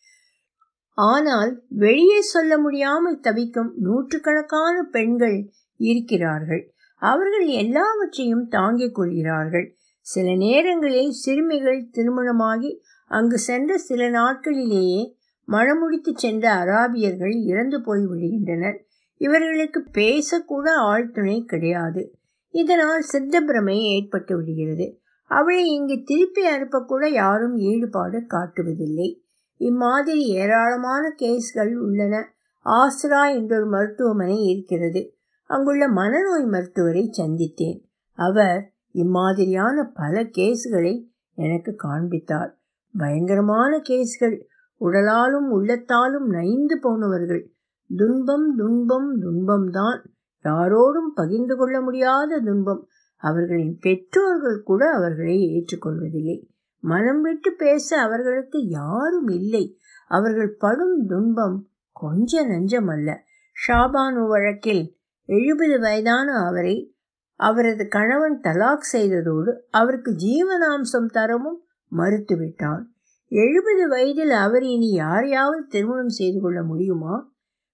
ஆனால் 0.93 1.63
வெளியே 1.67 2.21
சொல்ல 2.21 2.57
முடியாமல் 2.57 3.19
தவிக்கும் 3.19 3.73
நூற்றுக்கணக்கான 3.75 4.83
பெண்கள் 4.83 5.49
இருக்கிறார்கள். 5.75 6.73
அவர்கள் 7.01 7.45
எல்லாவற்றையும் 7.45 8.47
தாங்கிக் 8.47 8.95
கொள்கிறார்கள். 8.95 9.67
சில 10.01 10.35
நேரங்களில் 10.35 11.11
சிறுமிகள் 11.11 11.89
திருமணமாகி 11.89 12.81
அங்கு 13.07 13.37
சென்ற 13.37 13.77
சில 13.77 14.09
நாட்களிலேயே 14.09 15.13
மணமுடித்து 15.47 16.11
சென்ற 16.13 16.53
அராபியர்கள் 16.53 17.43
இறந்து 17.43 17.81
போய் 17.81 18.07
விடுகின்றனர். 18.07 18.77
இவர்களுக்கு 19.17 19.85
பேசக்கூட 19.91 20.69
ஆழ்துணை 20.91 21.45
கிடையாது. 21.45 22.15
இதனால் 22.49 23.03
சித்தப்பிரமை 23.13 23.79
ஏற்பட்டு 23.79 24.35
விடுகிறது. 24.35 24.99
அவளை 25.27 25.67
இங்கு 25.67 26.01
திருப்பி 26.05 26.49
அனுப்பக்கூட 26.49 27.09
யாரும் 27.09 27.57
ஈடுபாடு 27.57 28.19
காட்டுவதில்லை. 28.19 29.21
இம்மாதிரி 29.57 30.27
ஏராளமான 30.27 31.15
கேஸ்கள் 31.21 31.75
உள்ளன. 31.75 32.33
ஆஸ்ரா 32.65 33.35
என்றொரு 33.35 33.65
மருத்துவமனை 33.65 34.37
இருக்கிறது. 34.37 35.15
அங்குள்ள 35.43 35.87
மனநோய் 35.87 36.47
மருத்துவரை 36.47 37.09
சந்தித்தேன். 37.17 37.79
அவர் 38.13 38.70
இம்மாதிரியான 38.93 39.83
பல 39.93 40.23
கேஸ்களை 40.23 41.07
எனக்கு 41.35 41.75
காண்பித்தார். 41.75 42.59
பயங்கரமான 42.97 43.81
கேஸ்கள் 43.89 44.43
உடலாலும் 44.81 45.49
உள்ளத்தாலும் 45.49 46.27
நைந்து 46.27 46.79
போனவர்கள். 46.79 47.51
துன்பம் 47.97 48.55
துன்பம் 48.55 49.21
துன்பம்தான். 49.21 50.05
யாரோடும் 50.43 51.11
பகிர்ந்து 51.15 51.55
கொள்ள 51.57 51.81
முடியாத 51.81 52.39
துன்பம். 52.39 52.87
அவர்களின் 53.17 53.77
பெற்றோர்கள் 53.81 54.61
கூட 54.63 54.89
அவர்களை 54.89 55.37
ஏற்றுக்கொள்வதில்லை. 55.37 56.47
மனம் 56.79 57.21
விட்டு 57.21 57.53
பேச 57.53 58.01
அவர்களுக்கு 58.01 58.67
யாரும் 58.67 59.27
இல்லை. 59.27 59.77
அவர்கள் 60.07 60.55
படும் 60.59 61.05
துன்பம் 61.07 61.69
கொஞ்ச 61.91 62.47
நஞ்சம் 62.47 62.91
அல்ல. 62.91 63.23
ஷாபானு 63.67 64.27
வழக்கில் 64.27 64.95
எழுபது 65.25 65.79
வயதான 65.79 66.31
அவரை 66.31 66.95
அவரது 67.41 67.87
கணவன் 67.87 68.39
தலாக் 68.43 68.87
செய்ததோடு 68.93 69.51
அவருக்கு 69.69 70.11
ஜீவனாம்சம் 70.11 71.05
தரவும் 71.05 71.59
மறுத்துவிட்டான். 71.97 72.81
எழுபது 73.27 73.87
வயதில் 73.87 74.29
அவர் 74.29 74.63
இனி 74.63 74.89
யாரையாவது 74.89 75.65
திருமணம் 75.67 76.09
செய்து 76.09 76.41
கொள்ள 76.41 76.63
முடியுமா? 76.63 77.15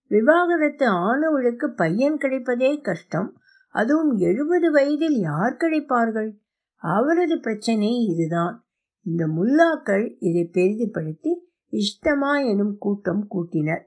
விவாகரத்து 0.08 0.86
ஆனவளுக்கு 0.92 1.66
பையன் 1.66 2.18
கிடைப்பதே 2.18 2.82
கஷ்டம். 2.82 3.38
அதுவும் 3.70 4.16
எழுபது 4.18 4.72
வயதில் 4.72 5.20
யார் 5.20 5.58
கிடைப்பார்கள்? 5.60 6.32
அவரது 6.76 7.40
பிரச்சனை 7.40 8.06
இதுதான். 8.06 8.56
இந்த 9.02 9.28
முல்லாக்கள் 9.28 10.16
இதை 10.20 10.50
பெரிதுபடுத்தி 10.54 11.34
இஷ்டமா 11.72 12.34
எனும் 12.48 12.78
கூட்டம் 12.78 13.28
கூட்டினர். 13.28 13.86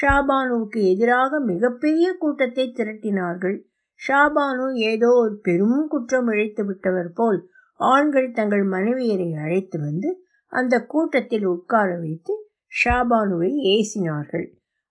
ஷாபானுவுக்கு 0.00 0.80
எதிராக 0.92 1.40
மிகப்பெரிய 1.40 2.16
கூட்டத்தை 2.18 2.72
திரட்டினார்கள். 2.76 3.58
ஷாபானு 4.02 4.66
ஏதோ 4.82 5.08
ஒரு 5.14 5.34
பெரும் 5.42 5.82
குற்றம் 5.88 6.28
இழைத்து 6.28 6.62
விட்டவர் 6.64 7.10
போல் 7.12 7.40
ஆண்கள் 7.80 8.30
தங்கள் 8.30 8.64
மனைவியரை 8.64 9.28
அழைத்து 9.34 9.76
வந்து 9.80 10.10
அந்த 10.52 10.74
கூட்டத்தில் 10.84 11.46
உட்கார 11.46 11.88
வைத்து 11.98 12.32
ஷாபானுவை 12.72 13.50
ஏசினார்கள். 13.72 14.46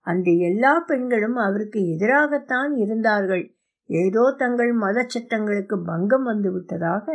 அன்று 0.06 0.32
எல்லா 0.38 0.72
பெண்களும் 0.80 1.36
அவருக்கு 1.36 1.80
எதிராகத்தான் 1.94 2.72
இருந்தார்கள். 2.76 3.44
ஏதோ 3.90 4.24
தங்கள் 4.36 4.72
மத 4.74 4.98
சட்டங்களுக்கு 5.08 5.76
பங்கம் 5.82 6.22
வந்து 6.22 6.50
விட்டதாக 6.52 7.06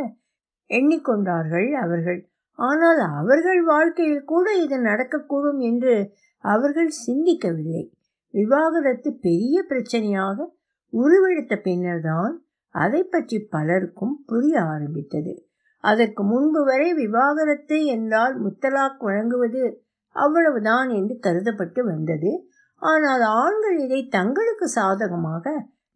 எண்ணிக்கொண்டார்கள் 0.70 1.68
அவர்கள். 1.74 2.20
ஆனால் 2.58 3.00
அவர்கள் 3.12 3.60
வாழ்க்கையில் 3.64 4.24
கூட 4.24 4.46
இது 4.56 4.76
நடக்கக்கூடும் 4.80 5.60
என்று 5.60 5.94
அவர்கள் 6.44 6.90
சிந்திக்கவில்லை. 7.06 7.84
விவாகரத்து 8.34 9.10
பெரிய 9.20 9.56
பிரச்சனையாக 9.68 10.46
உருவெடுத்த 10.92 11.54
பின்னர்தான் 11.62 12.34
அதை 12.74 13.02
பற்றி 13.04 13.38
பலருக்கும் 13.50 14.14
புரிய 14.26 14.60
ஆரம்பித்தது. 14.62 15.32
அதற்கு 15.84 16.22
முன்பு 16.24 16.64
வரை 16.64 16.94
விவாகரத்து 16.94 17.84
என்றால் 17.86 18.34
முத்தலாக் 18.40 18.98
வழங்குவது 18.98 19.62
அவ்வளவுதான் 20.16 20.88
என்று 20.88 21.14
கருதப்பட்டு 21.18 21.80
வந்தது. 21.84 22.30
ஆனால் 22.82 23.20
ஆண்கள் 23.20 23.78
இதை 23.78 24.00
தங்களுக்கு 24.08 24.68
சாதகமாக 24.68 25.44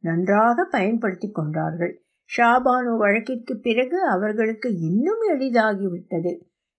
நன்றாக 0.05 0.65
பயன்படுத்தி 0.65 1.29
கொண்டார்கள். 1.31 1.93
ஷாபானு 2.31 2.93
வழக்கிற்கு 2.97 3.55
பிறகு 3.57 3.99
அவர்களுக்கு 4.07 4.69
இன்னும் 4.81 5.23
எளிதாகிவிட்டது. 5.31 6.33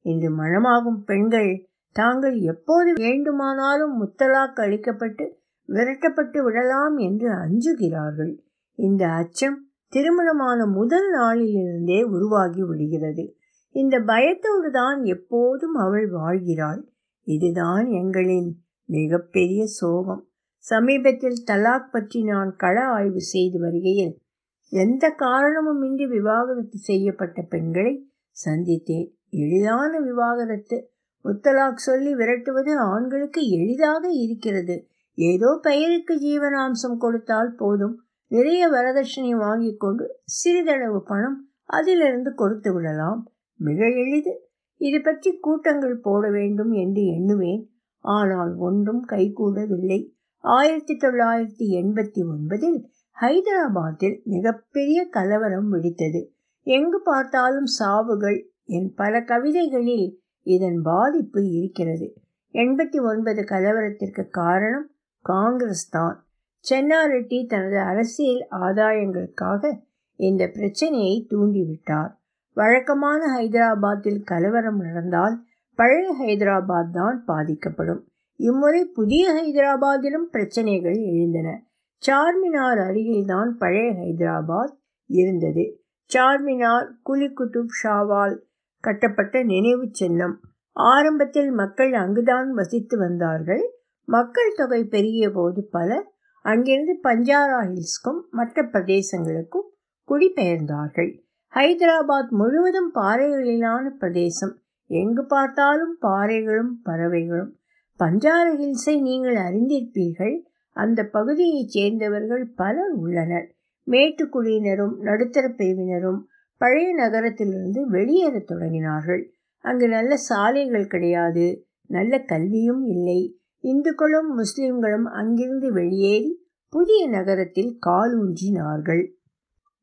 இன்று 0.05 0.29
மனமாகும் 0.35 1.01
பெண்கள் 1.05 1.51
தாங்கள் 1.95 2.37
எப்போது 2.41 2.91
வேண்டுமானாலும் 2.97 3.93
முத்தலாக் 4.01 4.59
அளிக்கப்பட்டு 4.59 5.25
விரட்டப்பட்டு 5.67 6.43
விடலாம் 6.43 6.97
என்று 6.97 7.29
அஞ்சுகிறார்கள். 7.29 8.39
இந்த 8.75 9.07
அச்சம் 9.07 9.67
திருமணமான 9.87 10.65
முதல் 10.65 11.13
நாளிலிருந்தே 11.19 12.03
உருவாகி 12.03 12.63
விடுகிறது. 12.63 13.35
இந்த 13.69 13.99
பயத்தோடு 13.99 14.71
தான் 14.71 15.03
எப்போதும் 15.03 15.73
அவள் 15.73 16.09
வாழ்கிறாள். 16.11 16.81
இதுதான் 17.23 17.85
எங்களின் 17.85 18.51
மிகப்பெரிய 18.85 19.65
சோகம். 19.65 20.27
சமீபத்தில் 20.57 21.43
தலாக் 21.51 21.91
பற்றி 21.91 22.23
நான் 22.23 22.55
கள 22.55 22.83
ஆய்வு 22.83 23.21
செய்து 23.21 23.59
வருகையில் 23.59 24.21
எந்த 24.69 25.15
காரணமுமின்றி 25.19 26.07
விவாகரத்து 26.07 26.77
செய்யப்பட்ட 26.77 27.41
பெண்களை 27.41 28.11
சந்தித்தேன். 28.45 29.09
எளிதான 29.29 29.99
விவாகரத்து. 29.99 30.91
முத்தலாக் 31.23 31.75
சொல்லி 31.75 32.13
விரட்டுவது 32.13 32.75
ஆண்களுக்கு 32.75 33.47
எளிதாக 33.49 34.09
இருக்கிறது. 34.09 34.87
ஏதோ 35.13 35.59
பெயருக்கு 35.61 36.13
ஜீவனாம்சம் 36.15 36.97
கொடுத்தால் 36.97 37.55
போதும். 37.55 38.03
நிறைய 38.27 38.69
வரதட்சணை 38.69 39.29
வாங்கி 39.29 39.75
கொண்டு 39.75 40.21
சிறிதளவு 40.23 41.03
பணம் 41.03 41.49
அதிலிருந்து 41.65 42.33
கொடுத்து 42.33 42.73
விடலாம். 42.73 43.31
மிக 43.55 43.89
எளிது. 43.89 44.51
இது 44.77 45.01
பற்றி 45.01 45.37
கூட்டங்கள் 45.37 45.97
போட 45.97 46.29
வேண்டும் 46.29 46.71
என்று 46.71 47.01
எண்ணுவேன். 47.01 47.63
ஆனால் 47.97 48.55
ஒன்றும் 48.55 49.05
கைகூடவில்லை. 49.09 50.11
ஆயிரத்தி 50.37 50.93
தொள்ளாயிரத்தி 50.93 51.65
எண்பத்தி 51.81 52.21
ஒன்பதில் 52.23 52.79
ஹைதராபாத்தில் 53.21 54.21
மிகப்பெரிய 54.23 55.05
கலவரம் 55.05 55.73
வெடித்தது. 55.73 56.21
எங்கு 56.63 57.01
பார்த்தாலும் 57.01 57.69
சாவுகள் 57.79 58.39
என் 58.65 58.93
பல 58.93 59.21
கவிதைகளில் 59.21 60.21
இதன் 60.41 60.81
பாதிப்பு 60.81 61.49
இருக்கிறது. 61.49 62.13
எண்பத்தி 62.53 63.01
ஒன்பது 63.01 63.41
கலவரத்திற்கு 63.43 64.27
காரணம் 64.29 64.87
காங்கிரஸ் 65.23 65.89
தான். 65.89 66.25
சென்னாரெட்டி 66.69 67.47
தனது 67.47 67.79
அரசியல் 67.79 68.47
ஆதாயங்களுக்காக 68.51 69.79
இந்த 70.15 70.47
பிரச்சனையை 70.47 71.27
தூண்டிவிட்டார். 71.29 72.11
வழக்கமான 72.53 73.39
ஹைதராபாத்தில் 73.39 74.23
கலவரம் 74.23 74.79
நடந்தால் 74.79 75.43
பழைய 75.75 76.15
ஹைதராபாத் 76.19 76.91
தான் 76.91 77.23
பாதிக்கப்படும். 77.25 78.07
இம்முறை 78.35 78.85
புதிய 78.85 79.31
ஹைதராபாத்திலும் 79.31 80.29
பிரச்சனைகள் 80.31 80.95
எழுந்தன. 80.95 81.63
சார்மினார் 82.07 82.79
அருகில்தான் 82.79 83.49
பழைய 83.49 83.91
ஹைதராபாத் 83.91 84.75
இருந்தது. 85.05 85.83
சார்மினார் 86.13 86.87
குலி 87.03 87.33
குத்துப் 87.33 87.73
ஷாவால் 87.83 88.39
கட்டப்பட்ட 88.79 89.43
நினைவு 89.43 89.87
சின்னம். 89.91 90.39
ஆரம்பத்தில் 90.71 91.51
மக்கள் 91.51 91.93
அங்குதான் 91.93 92.53
வசித்து 92.53 92.97
வந்தார்கள். 92.97 93.82
மக்கள் 94.05 94.53
தொகை 94.55 94.83
பெருகிய 94.83 95.29
போது 95.29 95.67
பலர் 95.71 96.11
அங்கிருந்து 96.41 96.99
பஞ்சாரா 97.03 97.59
ஹில்ஸ்க்கும் 97.61 98.29
மற்ற 98.31 98.63
பிரதேசங்களுக்கும் 98.63 99.69
குடிபெயர்ந்தார்கள். 100.09 101.19
ஹைதராபாத் 101.55 102.29
முழுவதும் 102.29 102.93
பாறைகளிலான 102.95 103.89
பிரதேசம். 103.89 104.61
எங்கு 104.87 105.25
பார்த்தாலும் 105.25 105.97
பாறைகளும் 106.01 106.81
பறவைகளும். 106.83 107.59
பஞ்சார 107.99 108.55
ஹில்ஸை 108.55 109.01
நீங்கள் 109.01 109.35
அறிந்திருப்பீர்கள். 109.35 110.41
அந்த 110.73 111.03
பகுதியைச் 111.03 111.69
சேர்ந்தவர்கள் 111.69 112.51
பலர் 112.55 112.91
உள்ளனர். 112.91 113.55
மேட்டுக்குடியினரும் 113.87 114.97
நடுத்தர 114.97 115.47
பிரிவினரும் 115.47 116.27
பழைய 116.57 116.93
நகரத்திலிருந்து 116.93 117.89
வெளியேறத் 117.89 118.51
தொடங்கினார்கள். 118.51 119.29
அங்கு 119.59 119.87
நல்ல 119.87 120.17
சாலைகள் 120.17 120.87
கிடையாது. 120.87 121.65
நல்ல 121.87 122.19
கல்வியும் 122.19 122.85
இல்லை. 122.85 123.37
இந்துக்களும் 123.63 124.29
முஸ்லிம்களும் 124.35 125.05
அங்கிருந்து 125.05 125.71
வெளியேறி 125.71 126.31
புதிய 126.69 127.09
நகரத்தில் 127.09 127.77
காலூன்றினார்கள். 127.85 129.03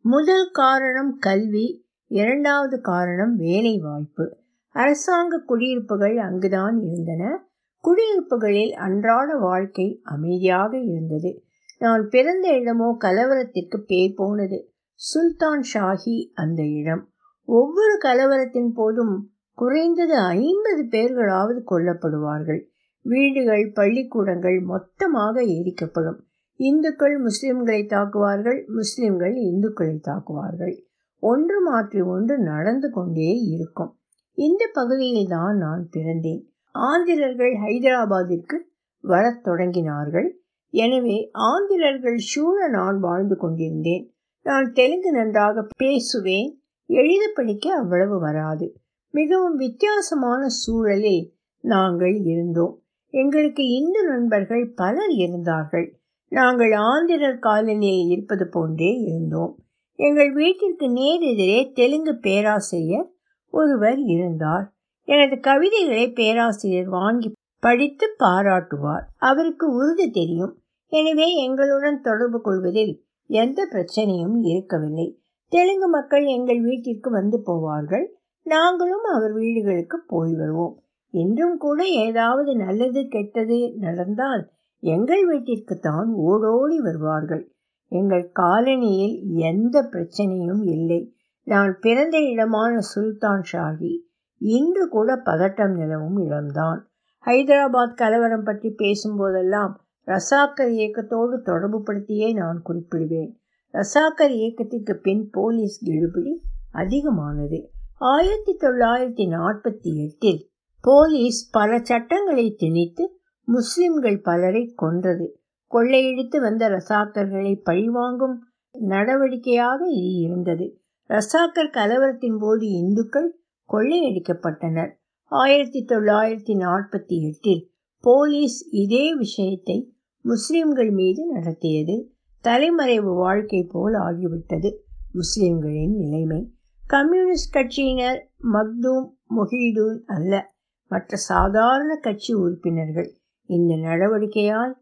முதல் 0.05 0.51
காரணம் 0.53 1.17
கல்வி 1.19 1.87
இரண்டாவது 2.11 2.81
காரணம் 2.81 3.37
வேலை 3.37 3.79
வாய்ப்பு 3.79 4.37
அரசாங்க 4.75 5.39
குடியிருப்புகள் 5.39 6.17
அங்குதான் 6.19 6.81
இருந்தன. 6.81 7.49
குடியிருப்புகளில் 7.85 8.73
அன்றாட 8.73 9.37
வாழ்க்கை 9.37 10.01
அமைதியாக 10.03 10.79
இருந்தது. 10.79 11.45
நான் 11.79 12.09
பிறந்த 12.09 12.49
இடமோ 12.49 12.97
கலவரத்திற்கு 13.01 13.79
பேர் 13.87 14.15
போனது 14.17 14.59
சுல்தான் 15.01 15.63
ஷாஹி 15.75 16.31
அந்த 16.35 16.63
இடம். 16.63 17.05
ஒவ்வொரு 17.45 17.99
கலவரத்தின் 18.05 18.71
போதும் 18.75 19.15
குறைந்தது 19.55 20.17
ஐம்பது 20.17 20.83
பேர்களாவது 20.91 21.63
கொல்லப்படுவார்கள். 21.71 22.63
வீடுகள் 23.03 23.73
பள்ளிக்கூடங்கள் 23.73 24.61
மொத்தமாக 24.61 25.43
எரிக்கப்படும். 25.43 26.19
இந்துக்கள் 26.61 27.23
முஸ்லிம்களை 27.23 27.81
தாக்குவார்கள் 27.87 28.67
முஸ்லிம்கள் 28.67 29.35
இந்துக்களை 29.35 29.97
தாக்குவார்கள். 30.01 30.75
ஒன்று 31.19 31.63
மாற்றி 31.63 32.01
ஒன்று 32.01 32.39
நடந்து 32.39 32.91
கொண்டே 32.91 33.31
இருக்கும். 33.39 33.99
இந்த 34.35 34.71
பகுதியில் 34.73 35.27
தான் 35.29 35.57
நான் 35.57 35.89
பிறந்தேன். 35.97 36.43
ஆந்திரர்கள் 36.75 37.55
ஹைதராபாத்திற்கு 37.55 38.57
வரத் 39.01 39.47
தொடங்கினார்கள். 39.47 40.29
எனவே 40.71 41.31
ஆந்திரர்கள் 41.33 42.17
சூழ 42.17 42.69
நான் 42.69 42.99
வாழ்ந்து 42.99 43.37
கொண்டிருந்தேன். 43.37 44.15
நான் 44.43 44.73
தெலுங்கு 44.73 45.13
நன்றாக 45.13 45.67
பேசுவேன் 45.77 46.61
எழுத 46.87 47.33
படிக்க 47.35 47.75
அவ்வளவு 47.75 48.21
வராது. 48.21 48.81
மிகவும் 49.15 49.57
வித்தியாசமான 49.57 50.49
சூழலில் 50.49 51.35
நாங்கள் 51.65 52.15
இருந்தோம். 52.25 52.83
எங்களுக்கு 53.15 53.69
இந்து 53.69 54.09
நண்பர்கள் 54.09 54.73
பலர் 54.75 55.15
இருந்தார்கள். 55.15 55.99
நாங்கள் 56.33 56.73
ஆந்திரர் 56.73 57.39
காலனியில் 57.43 58.09
இருப்பது 58.09 58.49
போன்றே 58.49 58.93
இருந்தோம். 58.99 59.55
எங்கள் 59.99 60.33
வீட்டிற்கு 60.33 60.91
நேர் 60.91 61.21
எதிரே 61.21 61.71
தெலுங்கு 61.75 62.17
பேராசிரியர் 62.17 63.09
ஒருவர் 63.51 63.99
இருந்தார். 63.99 64.67
எனது 65.05 65.41
கவிதைகளை 65.41 66.11
பேராசிரியர் 66.11 66.89
வாங்கி 66.89 67.33
படித்து 67.59 68.07
பாராட்டுவார். 68.19 69.05
அவருக்கு 69.17 69.67
உறுதி 69.73 70.11
தெரியும். 70.11 70.55
எனவே 70.93 71.35
எங்களுடன் 71.35 72.01
தொடர்பு 72.01 72.41
கொள்வதில் 72.41 73.05
எந்த 73.27 73.69
பிரச்சனையும் 73.73 74.37
இருக்கவில்லை. 74.43 75.09
தெலுங்கு 75.49 75.89
மக்கள் 75.89 76.25
எங்கள் 76.27 76.61
வீட்டிற்கு 76.61 77.11
வந்து 77.11 77.39
போவார்கள். 77.47 78.07
நாங்களும் 78.47 79.07
அவர் 79.15 79.33
வீடுகளுக்கு 79.33 79.97
போய் 80.07 80.35
வருவோம் 80.35 80.77
இன்றும் 81.11 81.57
கூட 81.59 81.85
ஏதாவது 81.85 82.57
நல்லது 82.57 83.07
கெட்டது 83.09 83.75
நடந்தால் 83.77 84.51
எங்கள் 84.79 85.27
வீட்டிற்கு 85.27 85.79
தான் 85.79 86.13
ஓடோடி 86.13 86.81
வருவார்கள். 86.81 87.53
எங்கள் 87.89 88.33
காலனியில் 88.41 89.23
எந்த 89.25 89.89
பிரச்சனையும் 89.93 90.63
இல்லை. 90.63 91.15
நான் 91.43 91.79
பிறந்த 91.81 92.19
இடமான 92.19 92.79
சுல்தான் 92.79 93.43
ஷாஹி 93.53 93.99
இன்று 94.39 94.89
கூட 94.89 95.23
பதட்டம் 95.25 95.77
நிலவும் 95.77 96.17
இடம்தான். 96.17 96.91
ஹைதராபாத் 97.27 97.95
கலவரம் 97.95 98.43
பற்றி 98.43 98.71
பேசும்போதெல்லாம் 98.71 99.85
ரசாக்கர் 100.07 100.71
இயக்கத்தோடு 100.71 101.43
தொடர்புபடுத்தியே 101.43 102.33
நான் 102.33 102.63
குறிப்பிடுவேன். 102.69 103.33
ரசாக்கர் 103.73 104.31
இயக்கத்திற்கு 104.31 104.97
பின் 104.97 105.29
போலீஸ் 105.31 105.91
இழுபடி 105.91 106.41
அதிகமானது. 106.73 107.71
ஆயிரத்தி 107.99 108.57
தொள்ளாயிரத்தி 108.61 109.29
நாற்பத்தி 109.37 109.95
எட்டில் 109.95 110.50
போலீஸ் 110.81 111.51
பல 111.51 111.79
சட்டங்களை 111.83 112.55
திணித்து 112.59 113.21
முஸ்லிம்கள் 113.45 114.21
பலரை 114.21 114.73
கொன்றது. 114.77 115.41
கொள்ளையடித்து 115.71 116.41
வந்த 116.41 116.69
ரசாக்கர்களை 116.69 117.61
பழிவாங்கும் 117.63 118.45
நடவடிக்கையாக 118.73 119.81
இது 119.89 120.13
இருந்தது. 120.13 120.81
ரசாக்கர் 121.09 121.71
கலவரத்தின் 121.73 122.39
போது 122.39 122.67
இந்துக்கள் 122.69 123.41
கொள்ளையடிக்கப்பட்டனர். 123.73 124.91
ஆயிரத்தி 125.25 125.85
தொள்ளாயிரத்தி 125.89 126.55
நாற்பத்தி 126.55 127.21
எட்டில் 127.21 127.71
போலீஸ் 128.01 128.69
இதே 128.71 129.15
விஷயத்தை 129.15 129.95
முஸ்லிம்கள் 130.21 130.91
மீது 130.91 131.27
நடத்தியது. 131.27 132.13
தலைமறைவு 132.41 133.15
வாழ்க்கை 133.15 133.63
போல் 133.63 133.95
ஆகிவிட்டது 133.95 134.75
முஸ்லிம்களின் 135.13 135.97
நிலைமை. 135.97 136.53
கம்யூனிஸ்ட் 136.87 137.55
கட்சியினர் 137.55 138.21
மக்தூம் 138.53 139.07
முஹீதூன் 139.37 140.01
அல்ல. 140.07 140.59
மற்ற 140.91 141.17
சாதாரண 141.17 141.97
கட்சி 141.97 142.33
உறுப்பினர்கள் 142.35 143.11
இந்த 143.47 143.75
நடவடிக்கையால் 143.75 144.73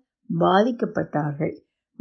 பாதிக்கப்பட்டார்கள். 0.40 1.54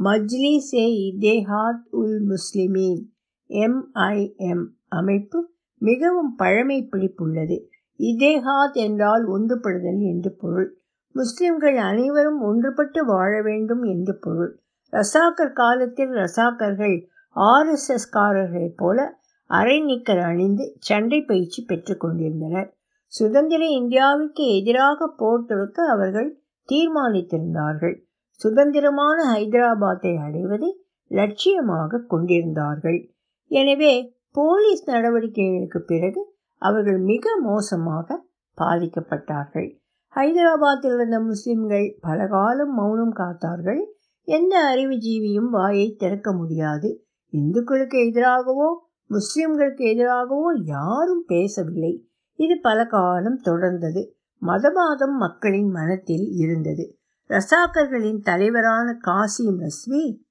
மஜ்லிஸ் 0.03 0.73
ஏ 0.73 0.85
இதேஹாத் 1.11 1.83
உல் 1.91 2.19
முஸ்லிமீன் 2.27 3.03
எம்ஐஎம் 3.49 4.65
அமைப்பு 4.87 5.49
மிகவும் 5.77 6.35
பழமை 6.35 6.89
பிடிப்புள்ளது. 6.91 7.57
இதேஹாத் 7.97 8.77
என்றால் 8.85 9.27
ஒன்றுபடுதல் 9.27 9.99
என்று 9.99 10.31
பொருள். 10.35 10.77
முஸ்லிம்கள் 11.11 11.77
அனைவரும் 11.77 12.41
ஒன்றுபட்டு 12.43 13.05
வாழ 13.05 13.41
வேண்டும் 13.41 13.83
என்று 13.83 14.17
பொருள். 14.19 14.59
ரசாக்கர் 14.91 15.53
காலத்தில் 15.53 16.11
ரசாக்கர்கள் 16.11 16.97
ஆர்எஸ்எஸ் 17.35 18.09
காரர்களைப் 18.11 18.77
போல 18.77 19.19
அரைநிக்கல் 19.49 20.21
அணிந்து 20.21 20.75
சண்டை 20.79 21.21
பயிற்சி 21.21 21.65
பெற்றுக்கொண்டிருந்தனர் 21.65 22.75
சுதந்திர 23.07 23.65
இந்தியாவிற்கு 23.65 24.43
எதிராக 24.59 25.07
போர் 25.07 25.45
தொடுக்க 25.45 25.85
அவர்கள் 25.85 26.41
தீர்மானித்திருந்தார்கள். 26.69 27.95
சுதந்திரமான 28.31 29.33
ஹைதராபாத்தை 29.33 30.11
அடைவதை 30.21 30.71
லட்சியமாக 31.11 32.05
கொண்டிருந்தார்கள். 32.07 32.99
எனவே 33.47 33.93
போலீஸ் 34.31 34.89
நடவடிக்கைகளுக்கு 34.89 35.79
பிறகு 35.79 36.21
அவர்கள் 36.57 36.97
மிக 36.97 37.35
மோசமாக 37.41 38.17
பாதிக்கப்பட்டார்கள். 38.57 39.69
ஹைதராபாத்தில் 40.15 40.93
இருந்த 40.93 41.19
முஸ்லிம்கள் 41.19 41.97
பல 42.01 42.27
காலம் 42.27 42.73
மௌனம் 42.73 43.15
காத்தார்கள். 43.15 43.81
எந்த 44.23 44.75
அறிவுஜீவியும் 44.75 45.49
வாயை 45.49 45.95
திறக்க 45.95 46.31
முடியாது. 46.31 46.89
இந்துக்களுக்கு 47.33 47.97
எதிராகவோ 47.97 48.69
முஸ்லிம்களுக்கு 49.09 49.83
எதிராகவோ 49.93 50.49
யாரும் 50.65 51.23
பேசவில்லை. 51.27 51.93
இது 52.37 52.59
பல 52.61 52.85
காலம் 52.85 53.39
தொடர்ந்தது. 53.45 54.11
மதவாதம் 54.41 55.17
மக்களின் 55.17 55.69
மனத்தில் 55.69 56.27
இருந்தது. 56.29 56.97
ரசாக்கர்களின் 57.29 58.21
தலைவரான 58.21 58.97
காசிம் 59.05 59.59
ரஸ்வி 59.59 60.25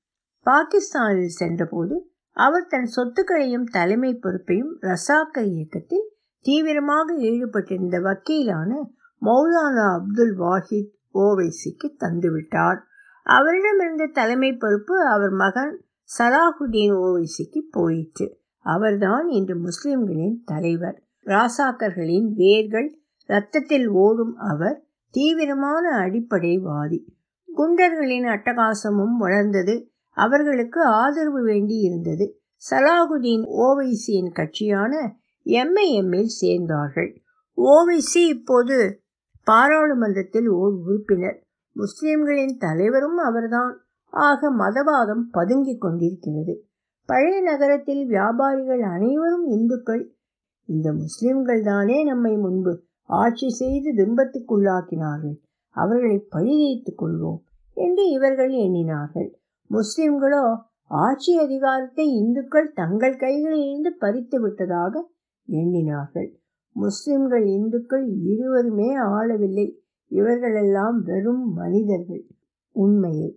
பாகிஸ்தானில் 0.46 1.28
சென்றபோது 1.28 2.10
அவர் 2.32 2.66
தன் 2.66 2.88
சொத்துக்களையும் 2.96 3.64
தலைமை 3.64 4.14
பொறுப்பையும் 4.14 4.78
ரசாக்கர் 4.80 5.46
இயக்கத்தில் 5.46 6.12
தீவிரமாக 6.40 7.14
ஈடுபட்டிருந்த 7.14 8.00
வக்கீலான 8.00 8.72
மௌலானா 9.22 9.92
அப்துல் 9.92 10.38
வாஹித் 10.38 10.92
ஓவைசிக்கு 11.14 11.96
தந்துவிட்டார். 12.00 12.78
அவரிடமிருந்த 13.26 14.12
தலைமை 14.12 14.56
பொறுப்பு 14.56 15.06
அவர் 15.06 15.30
மகன் 15.30 15.84
சலாஹுதீன் 16.18 16.94
ஓவைசிக்கு 16.94 17.60
போயிற்று. 17.70 18.40
அவர்தான் 18.58 19.28
இன்று 19.28 19.56
முஸ்லிம்களின் 19.56 20.42
தலைவர். 20.44 21.05
ராசாக்கர்களின் 21.26 22.32
வேர்கள் 22.34 22.98
இரத்தத்தில் 23.26 23.88
ஓடும் 23.88 24.36
அவர் 24.36 24.84
தீவிரமான 25.10 25.88
அடிப்படைவாதி 25.88 27.14
குண்டர்களின் 27.56 28.24
அட்டகாசமும் 28.24 29.16
வளர்ந்தது. 29.18 29.90
அவர்களுக்கு 30.10 30.82
ஆதரவு 30.82 31.42
வேண்டி 31.42 31.74
இருந்தது. 31.74 32.40
சலாகுதீன் 32.70 33.44
ஓவைசியின் 33.46 34.32
கட்சியான 34.32 35.16
எம்ஐஎம்மில் 35.44 36.28
சேர்ந்தார்கள். 36.40 37.16
ஓவைசி 37.56 38.28
இப்போது 38.28 39.02
பாராளுமன்றத்தில் 39.44 40.48
ஓர் 40.48 40.72
உறுப்பினர். 40.72 41.40
முஸ்லிம்களின் 41.72 42.56
தலைவரும் 42.58 43.16
அவர்தான். 43.16 43.80
ஆக 44.04 44.52
மதவாதம் 44.52 45.22
பதுங்கிக் 45.30 45.80
கொண்டிருக்கிறது. 45.80 46.66
பழைய 47.06 47.42
நகரத்தில் 47.42 48.08
வியாபாரிகள் 48.08 48.80
அனைவரும் 48.80 49.46
இந்துக்கள். 49.46 50.15
இந்த 50.66 50.92
முஸ்லிம்கள் 50.92 51.62
தானே 51.62 52.04
நம்மை 52.04 52.36
முன்பு 52.36 52.72
ஆட்சி 53.02 53.48
செய்து 53.50 53.90
துன்பத்துக்குள்ளாக்கினார்கள். 53.94 55.36
அவர்களை 55.76 56.28
பழிதைத்துக் 56.30 57.00
கொள்வோம் 57.02 57.40
என்று 57.76 58.10
இவர்கள் 58.10 58.50
எண்ணினார்கள். 58.50 59.28
முஸ்லிம்களோ 59.70 60.44
ஆட்சி 60.88 61.38
அதிகாரத்தை 61.38 62.06
இந்துக்கள் 62.14 62.72
தங்கள் 62.72 63.16
கைகளிலிருந்து 63.16 63.90
பறித்து 63.98 64.40
விட்டதாக 64.40 65.10
எண்ணினார்கள். 65.48 66.28
முஸ்லிம்கள் 66.76 67.46
இந்துக்கள் 67.46 68.06
இருவருமே 68.24 68.96
ஆளவில்லை. 68.96 69.66
இவர்களெல்லாம் 70.10 71.02
வெறும் 71.02 71.52
மனிதர்கள். 71.52 72.24
உண்மையில் 72.76 73.36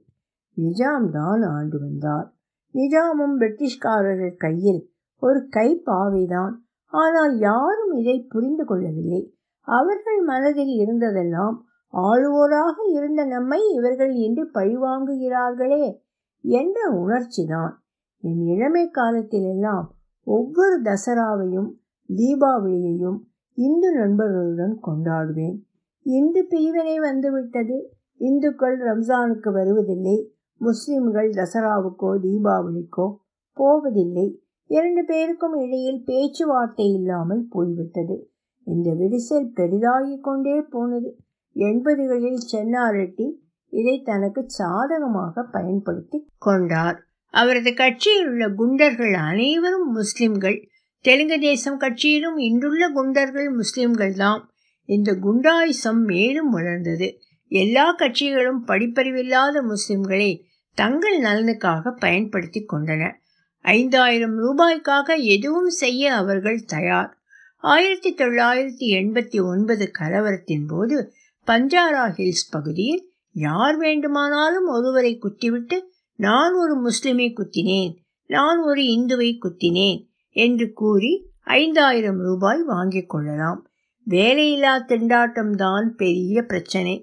நிஜாம் 0.57 1.09
தான் 1.09 1.41
ஆண்டு 1.41 1.79
வந்தார். 1.79 2.27
நிஜாமும் 2.73 3.35
பிரிட்டிஷ்காரர்கள் 3.39 4.35
கையில் 4.37 4.81
ஒரு 5.21 5.49
கைப்பாவைதான். 5.55 6.55
ஆனால் 6.91 7.37
யாரும் 7.37 7.91
இதை 7.91 8.25
புரிந்து 8.29 8.65
கொள்ளவில்லை. 8.65 9.33
அவர்கள் 9.67 10.21
மனதில் 10.21 10.73
இருந்ததெல்லாம் 10.79 11.57
ஆளுவோராக 11.93 12.75
இருந்த 12.91 13.25
நம்மை 13.25 13.59
இவர்கள் 13.75 14.13
இன்று 14.13 14.49
பழிவாங்குகிறார்களே 14.53 15.99
என்ற 16.41 16.79
உணர்ச்சிதான். 16.91 17.73
என் 18.21 18.41
இளமை 18.45 18.89
காலத்திலெல்லாம் 18.89 19.87
ஒவ்வொரு 20.23 20.81
தசராவையும் 20.81 21.69
தீபாவளியையும் 22.15 23.19
இந்து 23.53 23.93
நண்பர்களுடன் 23.93 24.79
கொண்டாடுவேன். 24.83 25.57
இந்து 26.01 26.45
பிரிவினை 26.49 26.99
வந்துவிட்டது. 26.99 27.93
இந்துக்கள் 28.17 28.77
ரம்ஜானுக்கு 28.79 29.51
வருவதில்லை. 29.51 30.33
முஸ்லிம்கள் 30.57 31.29
தசராவுக்கோ 31.29 32.11
தீபாவளிக்கோ 32.21 33.15
போவதில்லை. 33.53 34.27
இரண்டு 34.69 35.01
பேருக்கும் 35.05 35.55
இடையில் 35.61 36.01
பேச்சுவார்த்தை 36.05 36.87
இல்லாமல் 36.93 37.43
போய்விட்டது. 37.49 38.15
இந்த 38.67 38.89
விரிசல் 38.91 39.47
பெரிதாகிக் 39.55 40.23
கொண்டே 40.23 40.61
போனது. 40.69 41.09
எண்பதுகளில் 41.55 42.41
சென்னாரெட்டி 42.51 43.27
இதை 43.73 44.01
தனக்கு 44.01 44.41
சாதகமாக 44.47 45.43
பயன்படுத்தி 45.43 46.17
கொண்டார். 46.37 46.97
அவரது 47.33 47.73
கட்சியில் 47.73 48.27
உள்ள 48.27 48.45
குண்டர்கள் 48.49 49.13
அனைவரும் 49.13 49.91
முஸ்லிம்கள். 49.91 50.59
தெலுங்கு 51.05 51.39
தேசம் 51.39 51.79
கட்சியிலும் 51.79 52.37
இன்றுள்ள 52.37 52.83
குண்டர்கள் 52.89 53.49
முஸ்லிம்கள் 53.53 54.13
தான் 54.13 54.41
இந்த 54.89 55.11
குண்டாயுசம் 55.13 56.01
மேலும் 56.05 56.49
வளர்ந்தது. 56.49 57.07
எல்லா 57.51 57.95
கட்சிகளும் 57.97 58.61
படிப்பறிவில்லாத 58.67 59.61
முஸ்லிம்களை 59.63 60.31
தங்கள் 60.77 61.17
நலனுக்காக 61.19 61.91
பயன்படுத்தி 61.99 62.65
கொண்டன. 62.73 63.03
ஐந்தாயிரம் 63.69 64.35
ரூபாய்க்காக 64.39 65.17
எதுவும் 65.23 65.69
செய்ய 65.69 66.13
அவர்கள் 66.13 66.61
தயார். 66.63 67.17
ஆயிரத்தி 67.57 68.11
தொள்ளாயிரத்தி 68.13 68.85
எண்பத்தி 68.99 69.37
ஒன்பது 69.43 69.91
கலவரத்தின் 69.99 70.67
போது 70.67 70.97
பஞ்சாரா 71.47 72.03
ஹில்ஸ் 72.17 72.51
பகுதியில் 72.51 73.03
யார் 73.31 73.77
வேண்டுமானாலும் 73.77 74.67
ஒருவரை 74.67 75.17
குத்திவிட்டு 75.17 75.77
நான் 76.15 76.53
ஒரு 76.53 76.75
முஸ்லிமை 76.75 77.33
குத்தினேன் 77.33 77.93
நான் 78.25 78.59
ஒரு 78.61 78.81
இந்துவை 78.81 79.29
குத்தினேன் 79.37 79.99
என்று 80.29 80.73
கூறி 80.73 81.11
ஐந்தாயிரம் 81.43 82.19
ரூபாய் 82.19 82.63
வாங்கிக் 82.63 83.09
கொள்ளலாம். 83.09 83.61
வேலையில்லா 84.09 84.73
திண்டாட்டம் 84.87 85.53
தான் 85.55 85.95
பெரிய 85.95 86.41
பிரச்சனை. 86.41 86.95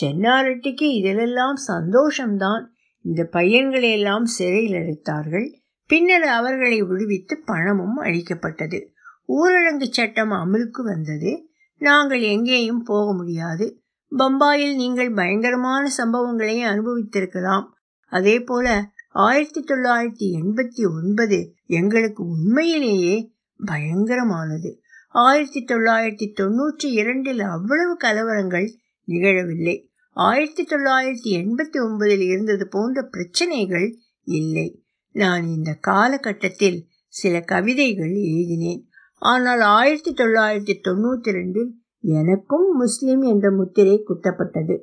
சென்னாரெட்டிக்கு 0.00 0.86
இதிலெல்லாம் 1.00 1.58
சந்தோஷம்தான். 1.68 2.64
இந்த 3.02 3.28
பையன்களையெல்லாம் 3.32 4.22
சிறையில் 4.22 4.78
அடைத்தார்கள். 4.78 5.48
பின்னர் 5.94 6.22
அவர்களை 6.22 6.82
விடுவித்து 6.82 7.38
பணமும் 7.44 7.96
அளிக்கப்பட்டது. 7.96 8.92
ஊரடங்கு 9.28 9.82
சட்டம் 9.82 10.30
அமலுக்கு 10.30 10.82
வந்தது. 10.82 11.48
நாங்கள் 11.78 12.20
எங்கேயும் 12.20 12.82
போக 12.82 13.14
முடியாது. 13.14 13.82
பம்பாயில் 14.18 14.74
நீங்கள் 14.74 15.12
பயங்கரமான 15.12 15.90
சம்பவங்களை 15.98 16.60
அனுபவித்திருக்கலாம். 16.62 17.66
அதே 18.06 18.40
போல 18.40 18.90
ஆயிரத்தி 19.08 19.60
தொள்ளாயிரத்தி 19.60 20.42
எண்பத்தி 20.42 21.02
ஒன்பது 21.02 21.54
எங்களுக்கு 21.66 22.24
உண்மையிலேயே 22.24 23.32
பயங்கரமானது. 23.66 24.78
ஆயிரத்தி 25.08 25.64
தொள்ளாயிரத்தி 25.64 26.34
தொன்னூற்றி 26.40 26.84
இரண்டில் 26.84 27.40
அவ்வளவு 27.40 27.96
கலவரங்கள் 28.04 28.68
நிகழவில்லை. 29.04 29.90
ஆயிரத்தி 30.10 30.64
தொள்ளாயிரத்தி 30.64 31.42
எண்பத்தி 31.42 31.78
ஒன்பதில் 31.78 32.26
இருந்தது 32.26 32.68
போன்ற 32.68 33.02
பிரச்சனைகள் 33.02 33.98
இல்லை. 34.22 34.83
நான் 35.14 35.44
இந்த 35.46 35.70
காலகட்டத்தில் 35.80 36.78
சில 37.06 37.40
கவிதைகள் 37.40 38.14
எழுதினேன். 38.30 38.82
ஆனால் 39.22 39.60
ஆயிரத்தி 39.60 40.12
தொள்ளாயிரத்தி 40.12 40.74
தொண்ணூற்றி 40.88 41.30
ரெண்டில் 41.30 41.70
எனக்கும் 42.00 42.66
முஸ்லிம் 42.76 43.22
என்ற 43.22 43.50
முத்திரை 43.50 44.04
குத்தப்பட்டது. 44.08 44.76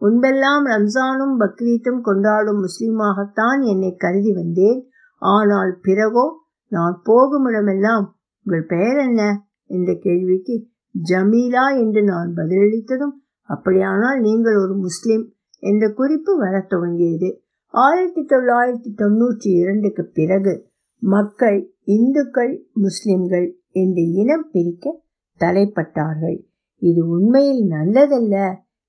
முன்பெல்லாம் 0.00 0.64
ரம்ஜானும் 0.64 1.34
பக்ரீத்தும் 1.38 2.00
கொண்டாடும் 2.00 2.60
முஸ்லீமாகத்தான் 2.64 3.60
என்னை 3.62 3.94
கருதி 3.94 4.32
வந்தேன். 4.32 4.80
ஆனால் 5.22 5.78
பிறகோ 5.82 6.26
நான் 6.72 7.02
போகுமிடமெல்லாம் 7.04 8.04
உங்கள் 8.46 8.66
பெயர் 8.66 8.98
என்ன? 8.98 9.22
என்ற 9.70 9.90
கேள்விக்கு 9.94 10.54
ஜமீலா 11.08 11.64
என்று 11.78 12.02
நான் 12.02 12.30
பதிலளித்ததும் 12.36 13.16
அப்படியானால் 13.42 14.20
நீங்கள் 14.20 14.56
ஒரு 14.56 14.74
முஸ்லிம் 14.76 15.24
என்ற 15.62 15.84
குறிப்பு 15.92 16.32
வரத் 16.38 16.70
துவங்கியது. 16.70 17.30
ஆயிரத்தி 17.74 18.22
தொள்ளாயிரத்தி 18.22 18.90
தொண்ணூற்றி 18.96 19.48
இரண்டுக்கு 19.60 20.04
பிறகு 20.04 20.52
மக்கள் 21.02 21.58
இந்துக்கள் 21.84 22.68
முஸ்லிம்கள் 22.72 23.60
என்று 23.70 24.02
இனம் 24.12 24.46
பிரிக்க 24.50 25.02
தலைப்பட்டார்கள். 25.40 26.38
இது 26.82 27.08
உண்மையில் 27.08 27.62
நல்லதல்ல 27.66 28.36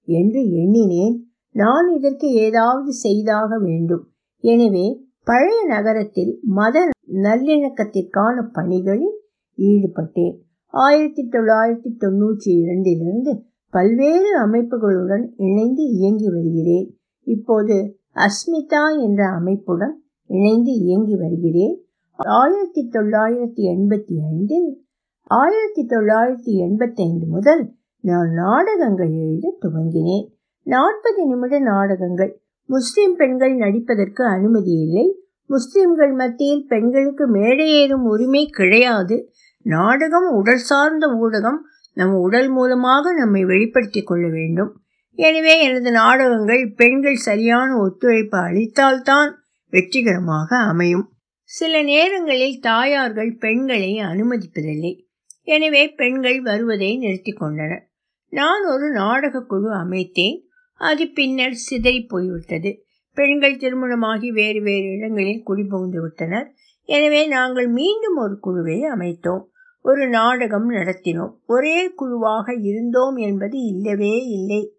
என்று 0.08 0.42
எண்ணினேன். 0.52 1.16
நான் 1.56 1.88
இதற்கு 1.96 2.28
ஏதாவது 2.32 2.94
செய்தாக 2.94 3.60
வேண்டும். 3.60 4.04
எனவே 4.44 4.88
பழைய 5.24 5.66
நகரத்தில் 5.68 6.40
மத 6.42 6.76
நல்லிணக்கத்திற்கான 7.24 8.36
பணிகளில் 8.52 9.18
ஈடுபட்டேன். 9.58 10.36
ஆயிரத்தி 10.74 11.24
தொள்ளாயிரத்தி 11.30 11.92
தொண்ணூற்றி 11.98 12.52
இரண்டிலிருந்து 12.64 13.32
பல்வேறு 13.74 14.30
அமைப்புகளுடன் 14.46 15.26
இணைந்து 15.38 15.84
இயங்கி 15.84 16.30
வருகிறேன். 16.30 16.88
இப்போது 17.28 17.76
அஸ்மிதா 18.16 19.02
என்ற 19.02 19.28
அமைப்புடன் 19.28 20.04
இணைந்து 20.26 20.72
இயங்கி 20.72 21.16
வருகிறேன். 21.16 21.84
ஆயிரத்தி 22.16 22.90
தொள்ளாயிரத்தி 22.94 23.62
எண்பத்தி 23.76 24.14
ஐந்தில் 24.32 24.86
ஆயிரத்தி 25.24 25.86
தொள்ளாயிரத்தி 25.86 26.58
எண்பத்தைந்து 26.58 27.28
முதல் 27.28 27.72
நான் 28.02 28.30
நாடகங்கள் 28.30 29.12
எழுத 29.12 29.58
துவங்கினேன். 29.62 30.28
நாற்பது 30.64 31.26
நிமிட 31.26 31.60
நாடகங்கள். 31.60 32.42
முஸ்லிம் 32.66 33.16
பெண்கள் 33.16 33.56
நடிப்பதற்கு 33.58 34.26
அனுமதி 34.26 34.72
இல்லை. 34.72 35.24
முஸ்லிம்கள் 35.46 36.14
மத்தியில் 36.14 36.68
பெண்களுக்கு 36.68 37.34
மேடையேறும் 37.34 38.04
உரிமை 38.04 38.46
கிடையாது. 38.46 39.30
நாடகம் 39.62 40.36
உடல் 40.36 40.58
சார்ந்த 40.58 41.08
ஊடகம் 41.08 41.60
நம் 41.94 42.16
உடல் 42.16 42.50
மூலமாக 42.50 43.14
நம்மை 43.14 43.46
வெளிப்படுத்திக் 43.46 44.08
கொள்ள 44.08 44.30
வேண்டும். 44.30 44.80
எனவே 45.20 45.62
எனது 45.62 45.92
நாடகங்கள் 45.92 46.74
பெண்கள் 46.74 47.16
சரியான 47.16 47.78
ஒத்துழைப்பு 47.78 48.38
அளித்தால்தான் 48.38 49.32
வெற்றிகரமாக 49.70 50.58
அமையும். 50.58 51.12
சில 51.44 51.82
நேரங்களில் 51.82 52.60
தாயார்கள் 52.60 53.36
பெண்களை 53.38 53.98
அனுமதிப்பதில்லை. 53.98 55.08
எனவே 55.44 55.90
பெண்கள் 55.92 56.42
வருவதை 56.42 56.98
நிறுத்தி 56.98 57.32
கொண்டனர். 57.32 57.90
நான் 58.30 58.66
ஒரு 58.66 58.92
நாடக 58.92 59.42
குழு 59.42 59.74
அமைத்தேன். 59.74 60.38
அது 60.74 61.08
பின்னர் 61.08 61.54
சிதறி 61.54 62.06
போய்விட்டது. 62.06 62.84
பெண்கள் 63.14 63.58
திருமணமாகி 63.58 64.32
வேறு 64.32 64.62
வேறு 64.62 64.88
இடங்களில் 64.98 65.46
குடிபுகுந்து 65.46 66.02
விட்டனர். 66.02 66.48
எனவே 66.84 67.28
நாங்கள் 67.28 67.68
மீண்டும் 67.68 68.16
ஒரு 68.16 68.40
குழுவை 68.40 68.82
அமைத்தோம். 68.82 69.44
ஒரு 69.82 70.10
நாடகம் 70.10 70.72
நடத்தினோம். 70.72 71.34
ஒரே 71.46 71.92
குழுவாக 71.94 72.54
இருந்தோம் 72.54 73.16
என்பது 73.16 73.58
இல்லவே 73.60 74.16
இல்லை. 74.28 74.79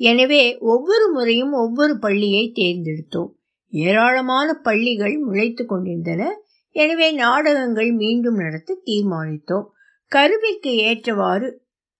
எனவே 0.00 0.58
ஒவ்வொரு 0.58 1.06
முறையும் 1.12 1.52
ஒவ்வொரு 1.52 1.98
பள்ளியை 1.98 2.44
தேர்ந்தெடுத்தோம். 2.54 3.30
ஏராளமான 3.72 4.48
பள்ளிகள் 4.62 5.16
முளைத்து 5.18 5.64
கொண்டிருந்தன. 5.64 6.22
எனவே 6.76 7.12
நாடகங்கள் 7.12 7.90
மீண்டும் 7.92 8.34
நடத்த 8.34 8.80
தீர்மானித்தோம். 8.84 9.66
கருவிக்கு 10.12 10.72
ஏற்றவாறு 10.76 11.48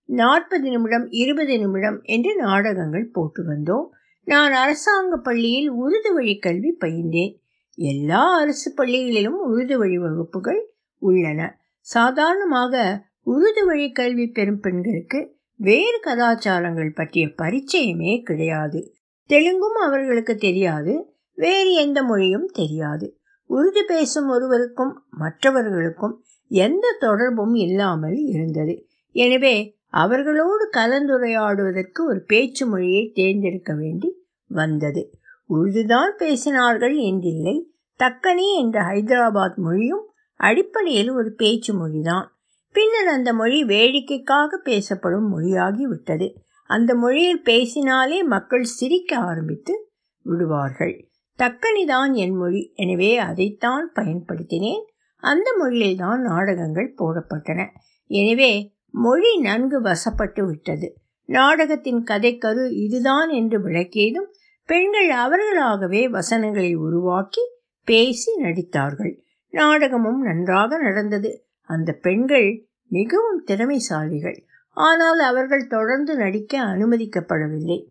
நாற்பது 0.09 0.67
நிமிடம் 0.71 1.07
இருபது 1.11 1.55
நிமிடம் 1.59 1.99
என்று 2.05 2.37
நாடகங்கள் 2.37 3.07
போட்டு 3.13 3.43
வந்தோம். 3.45 3.87
நான் 4.27 4.53
அரசாங்க 4.53 5.15
பள்ளியில் 5.17 5.71
உருது 5.71 6.11
வழி 6.15 6.35
கல்வி 6.39 6.71
பயின்றேன். 6.81 7.33
எல்லா 7.79 8.23
அரசு 8.41 8.69
பள்ளிகளிலும் 8.77 9.39
உருது 9.49 9.77
வழி 9.79 9.99
வகுப்புகள் 9.99 10.61
உள்ளன. 11.03 11.41
சாதாரணமாக 11.87 12.75
உருது 13.23 13.63
வழி 13.65 13.89
கல்வி 13.93 14.27
பெறும் 14.27 14.61
பெண்களுக்கு 14.61 15.21
வேறு 15.61 16.01
கலாச்சாரங்கள் 16.03 16.95
பற்றிய 16.95 17.27
பரிச்சயமே 17.27 18.23
கிடையாது. 18.23 18.95
தெலுங்கும் 19.29 19.79
அவர்களுக்கு 19.83 20.37
தெரியாது 20.37 21.15
வேறு 21.35 21.73
எந்த 21.73 22.03
மொழியும் 22.03 22.47
தெரியாது. 22.47 23.19
உருது 23.51 23.83
பேசும் 23.87 24.29
ஒருவருக்கும் 24.29 25.05
மற்றவர்களுக்கும் 25.11 26.25
எந்த 26.49 26.97
தொடர்பும் 26.99 27.55
இல்லாமல் 27.55 28.17
இருந்தது. 28.17 28.87
எனவே 29.11 29.77
அவர்களோடு 29.89 30.71
கலந்துரையாடுவதற்கு 30.77 32.01
ஒரு 32.07 32.23
பேச்சு 32.23 32.67
மொழியை 32.67 33.11
தேர்ந்தெடுக்க 33.15 33.75
வேண்டி 33.75 34.25
வந்தது. 34.47 35.11
உருதுதான் 35.51 36.13
பேசினார்கள் 36.19 36.97
என்றில்லை 37.11 37.57
தக்கனி 38.01 38.47
என்ற 38.59 38.81
ஹைதராபாத் 38.83 39.57
மொழியும் 39.57 40.05
அடிப்படையில் 40.41 41.11
ஒரு 41.11 41.35
பேச்சு 41.35 41.73
மொழிதான். 41.73 42.27
பின்னர் 42.75 43.07
அந்த 43.07 43.33
மொழி 43.33 43.65
வேடிக்கைக்காக 43.65 44.57
பேசப்படும் 44.57 45.29
மொழியாகி 45.29 45.83
விட்டது. 45.83 46.29
அந்த 46.67 46.95
மொழியில் 46.95 47.43
பேசினாலே 47.43 48.23
மக்கள் 48.23 48.63
சிரிக்க 48.63 49.17
ஆரம்பித்து 49.17 49.75
விடுவார்கள். 50.23 50.95
தக்கனிதான் 51.39 52.13
என் 52.13 52.37
மொழி. 52.37 52.73
எனவே 52.75 53.17
அதைத்தான் 53.19 53.93
பயன்படுத்தினேன். 53.95 54.85
அந்த 55.23 55.49
மொழியில்தான் 55.61 56.17
நாடகங்கள் 56.17 56.95
போடப்பட்டன. 56.99 57.67
எனவே 58.07 58.75
மொழி 58.91 59.39
நன்கு 59.39 59.83
வசப்பட்டு 59.83 60.47
விட்டது. 60.47 60.89
நாடகத்தின் 61.29 62.05
கதைக்கரு 62.11 62.65
இதுதான் 62.71 63.29
என்று 63.29 63.59
விளக்கியதும் 63.69 64.29
பெண்கள் 64.69 65.11
அவர்களாகவே 65.11 66.09
வசனங்களை 66.09 66.75
உருவாக்கி 66.75 67.41
பேசி 67.85 68.31
நடித்தார்கள். 68.43 69.15
நாடகமும் 69.53 70.21
நன்றாக 70.23 70.79
நடந்தது. 70.79 71.33
அந்த 71.65 71.93
பெண்கள் 71.93 72.67
மிகவும் 72.89 73.45
திறமைசாலிகள். 73.47 74.39
ஆனால் 74.71 75.19
அவர்கள் 75.19 75.67
தொடர்ந்து 75.67 76.17
நடிக்க 76.17 76.61
அனுமதிக்கப்படவில்லை. 76.61 77.85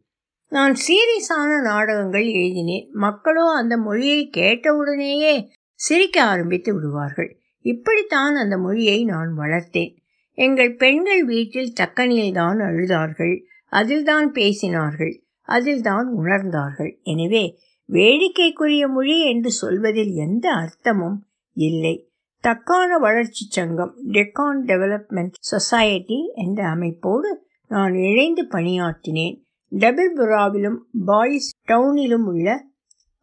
நான் 0.48 0.74
சீரியஸான 0.74 1.62
நாடகங்கள் 1.62 2.26
எழுதினேன். 2.26 2.90
மக்களோ 2.94 3.46
அந்த 3.56 3.78
மொழியை 3.78 4.30
கேட்டவுடனேயே 4.38 5.50
சிரிக்க 5.74 6.24
ஆரம்பித்து 6.24 6.74
விடுவார்கள். 6.74 7.38
இப்படித்தான் 7.60 8.36
அந்த 8.36 8.58
மொழியை 8.58 9.04
நான் 9.04 9.34
வளர்த்தேன். 9.38 9.96
எங்கள் 10.32 10.76
பெண்கள் 10.76 11.26
வீட்டில் 11.26 11.74
தக்கனியில்தான் 11.80 12.60
அழுதார்கள். 12.60 13.42
அதில்தான் 13.70 14.32
பேசினார்கள். 14.32 15.22
அதில்தான் 15.42 16.08
உணர்ந்தார்கள். 16.18 17.02
எனவே 17.04 17.60
வேடிக்கைக்குரிய 17.90 18.88
மொழி 18.88 19.30
என்று 19.30 19.52
சொல்வதில் 19.52 20.14
எந்த 20.14 20.50
அர்த்தமும் 20.50 21.18
இல்லை. 21.54 22.13
தக்கான 22.44 22.98
வளர்ச்சி 22.98 23.46
சங்கம் 23.50 23.94
டெக்கான் 24.08 24.58
டெவலப்மெண்ட் 24.66 25.38
சொசைட்டி 25.40 26.32
என்ற 26.34 26.64
அமைப்போடு 26.64 27.30
நான் 27.68 27.94
இணைந்து 27.94 28.44
பணியாற்றினேன். 28.46 29.36
டபிள்புராவிலும் 29.72 30.78
பாய்ஸ் 31.06 31.54
டவுனிலும் 31.68 32.26
உள்ள 32.26 32.66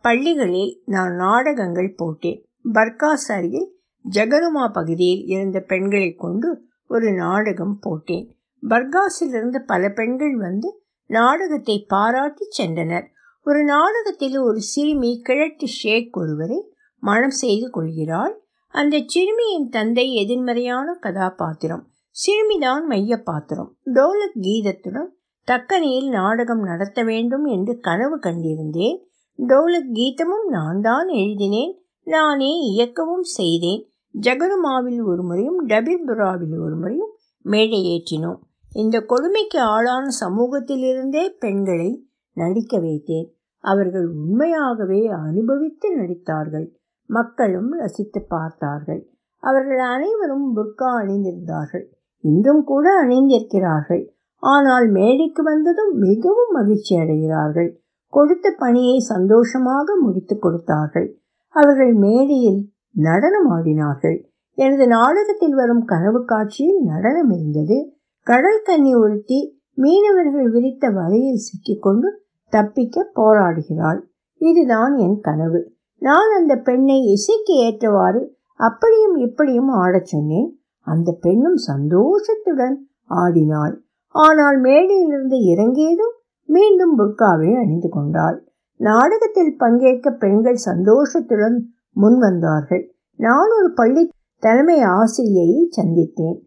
பள்ளிகளில் 0.00 0.83
நான் 0.85 1.14
நாடகங்கள் 1.14 1.94
போட்டேன். 1.96 2.48
பர்காஸ் 2.72 3.28
அருகில் 3.28 3.68
ஜகருமா 4.11 4.72
பகுதியில் 4.72 5.24
இருந்த 5.26 5.61
பெண்களை 5.61 6.14
கொண்டு 6.14 6.64
ஒரு 6.88 7.12
நாடகம் 7.12 7.78
போட்டேன். 7.80 8.37
பர்காஸிலிருந்து 8.68 9.59
பல 9.66 9.88
பெண்கள் 9.88 10.37
வந்து 10.37 10.83
நாடகத்தை 11.06 11.85
பாராட்டி 11.88 12.44
சென்றனர். 12.59 13.06
ஒரு 13.42 13.64
நாடகத்தில் 13.64 14.38
ஒரு 14.38 14.61
சிறுமி 14.61 15.20
கிழட்டு 15.22 15.66
ஷேக் 15.66 16.18
ஒருவரை 16.18 16.61
மனம் 17.02 17.38
செய்து 17.44 17.70
கொள்கிறாள். 17.70 18.35
அந்த 18.72 19.02
சிறுமியின் 19.06 19.68
தந்தை 19.68 20.14
எதிர்மறையான 20.14 20.92
கதாபாத்திரம். 21.00 21.87
சிறுமிதான் 22.11 22.87
மைய 22.87 23.16
பாத்திரம் 23.16 23.76
டோலக் 23.85 24.38
கீதத்துடன் 24.40 25.11
தக்கனியில் 25.46 26.09
நாடகம் 26.09 26.62
நடத்த 26.62 27.02
வேண்டும் 27.02 27.44
என்று 27.44 27.78
கனவு 27.78 28.18
கண்டிருந்தேன். 28.18 28.98
டோலக் 29.37 29.90
கீதமும் 29.92 30.48
நான் 30.48 30.80
தான் 30.80 31.09
எழுதினேன். 31.09 31.78
நானே 32.02 32.50
இயக்கவும் 32.76 33.20
செய்தேன். 33.20 33.87
ஜகருமாவில் 34.20 35.04
ஒரு 35.04 35.22
முறையும் 35.22 35.68
டபிர்புராவில் 35.68 36.62
ஒரு 36.62 36.76
முறையும் 36.76 37.12
மேடை 37.42 37.80
ஏற்றினோம் 37.87 38.38
இந்த 38.72 39.00
கொடுமைக்கு 39.00 39.61
ஆளான 39.61 40.09
சமூகத்திலிருந்தே 40.20 41.28
பெண்களை 41.28 42.06
நடிக்க 42.33 42.78
வைத்தேன். 42.78 43.28
அவர்கள் 43.59 44.06
உண்மையாகவே 44.06 45.06
அனுபவித்து 45.06 45.96
நடித்தார்கள். 45.96 46.78
மக்களும் 47.11 47.70
ரசித்து 47.81 48.20
பார்த்தார்கள். 48.29 49.03
அவர்கள் 49.42 49.83
அனைவரும் 49.92 50.49
புர்கா 50.57 50.88
அணிந்திருந்தார்கள். 51.01 51.85
இன்றும் 52.25 52.62
கூட 52.64 52.87
அணிந்திருக்கிறார்கள். 53.03 54.03
ஆனால் 54.42 54.87
மேடைக்கு 54.88 55.42
வந்ததும் 55.42 55.92
மிகவும் 55.99 56.53
மகிழ்ச்சி 56.53 56.92
அடைகிறார்கள். 56.96 57.70
கொடுத்த 58.12 58.46
பணியை 58.59 58.99
சந்தோஷமாக 59.12 59.96
முடித்து 60.03 60.35
கொடுத்தார்கள். 60.38 61.09
அவர்கள் 61.55 61.92
மேடையில் 61.94 62.61
நடனம் 62.96 63.49
ஆடினார்கள். 63.51 64.18
எனது 64.59 64.87
நாடகத்தில் 64.87 65.55
வரும் 65.55 65.85
கனவு 65.85 66.20
காட்சியில் 66.25 66.81
நடனம் 66.83 67.31
இருந்தது. 67.31 67.79
கடல் 68.27 68.62
கன்னி 68.64 68.92
ஒருத்தி 68.94 69.38
மீனவர்கள் 69.79 70.49
விரித்த 70.51 70.85
வலையில் 70.90 71.44
சிக்கிக்கொண்டு 71.46 72.09
தப்பிக்க 72.53 73.05
போராடுகிறாள். 73.14 74.01
இதுதான் 74.40 74.94
என் 74.96 75.18
கனவு. 75.20 75.61
நான் 76.03 76.31
அந்த 76.39 76.57
பெண்ணை 76.57 76.99
இசைக்கு 77.07 77.55
ஏற்றவாறு 77.55 78.39
அப்படியும் 78.57 79.17
இப்படியும் 79.17 79.69
ஆடச் 79.69 80.05
சொன்னேன். 80.05 80.49
அந்த 80.87 81.13
பெண்ணும் 81.21 81.57
சந்தோஷத்துடன் 81.57 82.77
ஆடினாள். 83.05 83.75
ஆனால் 84.09 84.59
மேடையிலிருந்து 84.61 85.39
இறங்கியதும் 85.45 86.15
மீண்டும் 86.49 86.99
புர்காவை 86.99 87.51
அணிந்து 87.61 87.89
கொண்டாள். 87.89 88.39
நாடகத்தில் 88.77 89.57
பங்கேற்க 89.57 90.11
பெண்கள் 90.11 90.55
சந்தோஷத்துடன் 90.55 91.73
முன் 91.93 92.19
வந்தார்கள். 92.19 92.95
நான் 93.17 93.51
ஒரு 93.59 93.73
பள்ளி 93.73 94.09
தலைமை 94.43 94.79
ஆசிரியையை 94.83 95.61
சந்தித்தேன். 95.77 96.39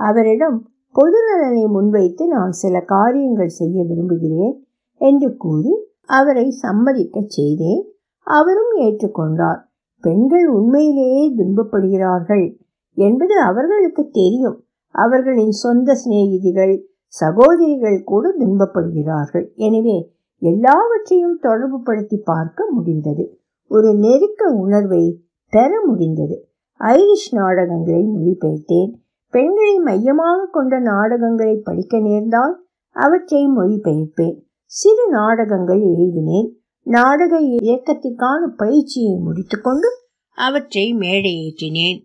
அவரிடம் 0.00 0.68
பொது 0.90 1.18
நலனை 1.26 1.64
முன்வைத்து 1.66 2.24
நான் 2.26 2.52
சில 2.52 2.80
காரியங்கள் 2.80 3.56
செய்ய 3.60 3.84
விரும்புகிறேன் 3.84 4.54
என்று 5.00 5.36
கூறி 5.36 5.74
அவரை 6.06 6.50
சம்மதிக்க 6.50 7.20
செய்தேன். 7.28 7.82
அவரும் 8.26 8.72
ஏற்றுக்கொண்டார். 8.80 9.60
பெண்கள் 10.04 10.46
உண்மையிலேயே 10.48 11.22
துன்பப்படுகிறார்கள் 11.36 12.46
என்பது 12.96 13.34
அவர்களுக்கு 13.40 14.02
தெரியும். 14.10 14.58
அவர்களின் 14.94 15.54
சொந்த 15.62 15.94
சிநேகிதிகள் 15.94 16.74
சகோதரிகள் 17.06 17.98
கூட 18.04 18.34
துன்பப்படுகிறார்கள். 18.38 19.46
எனவே 19.54 19.96
எல்லாவற்றையும் 20.42 21.38
தொடர்பு 21.40 21.78
படுத்தி 21.82 22.16
பார்க்க 22.24 22.68
முடிந்தது. 22.70 23.24
ஒரு 23.70 23.90
நெருக்க 23.94 24.48
உணர்வை 24.64 25.02
பெற 25.52 25.70
முடிந்தது. 25.86 26.36
ஐரிஷ் 26.80 27.30
நாடகங்களை 27.30 28.02
மொழிபெயர்த்தேன். 28.14 28.90
பெண்களை 29.34 29.76
மையமாக 29.78 30.48
கொண்ட 30.52 30.74
நாடகங்களை 30.78 31.54
படிக்க 31.64 31.98
நேர்ந்தால் 31.98 32.54
அவற்றை 32.96 33.40
மொழிபெயர்ப்பேன். 33.56 34.36
சிறு 34.72 35.04
நாடகங்கள் 35.10 35.82
எழுதினேன். 35.92 36.48
நாடக 36.86 37.40
இயக்கத்திற்கான 37.40 38.46
பயிற்சியை 38.56 39.14
முடித்துக்கொண்டு 39.18 39.88
அவற்றை 40.38 40.94
மேடையேற்றினேன். 40.94 42.00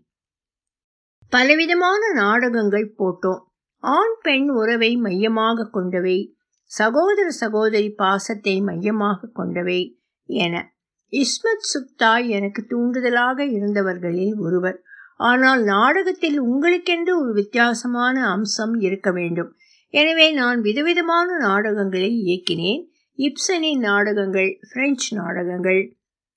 பலவிதமான 1.29 2.13
நாடகங்கள் 2.13 2.95
போட்டோம். 2.97 3.41
ஆண் 3.77 4.15
பெண் 4.21 4.49
உறவை 4.49 4.95
மையமாக 4.95 5.69
கொண்டவை 5.69 6.35
சகோதர 6.71 7.29
சகோதரி 7.29 7.89
பாசத்தை 7.89 8.61
மையமாக 8.61 9.29
கொண்டவை 9.33 9.99
என. 10.25 10.73
இஸ்மத் 11.13 11.67
சுக்தா 11.71 12.27
எனக்கு 12.29 12.61
தூண்டுதலாக 12.69 13.45
இருந்தவர்களில் 13.45 14.35
ஒருவர். 14.37 14.81
ஆனால் 15.15 15.63
நாடகத்தில் 15.63 16.39
உங்களுக்கென்று 16.41 17.19
ஒரு 17.19 17.33
வித்தியாசமான 17.33 18.29
அம்சம் 18.29 18.73
இருக்க 18.79 19.11
வேண்டும். 19.11 19.55
எனவே 19.93 20.31
நான் 20.31 20.61
விதவிதமான 20.61 21.37
நாடகங்களை 21.37 22.11
இயக்கினேன். 22.23 22.83
இப்சனின் 23.19 23.79
நாடகங்கள் 23.79 24.59
பிரெஞ்சு 24.73 25.09
நாடகங்கள் 25.17 25.81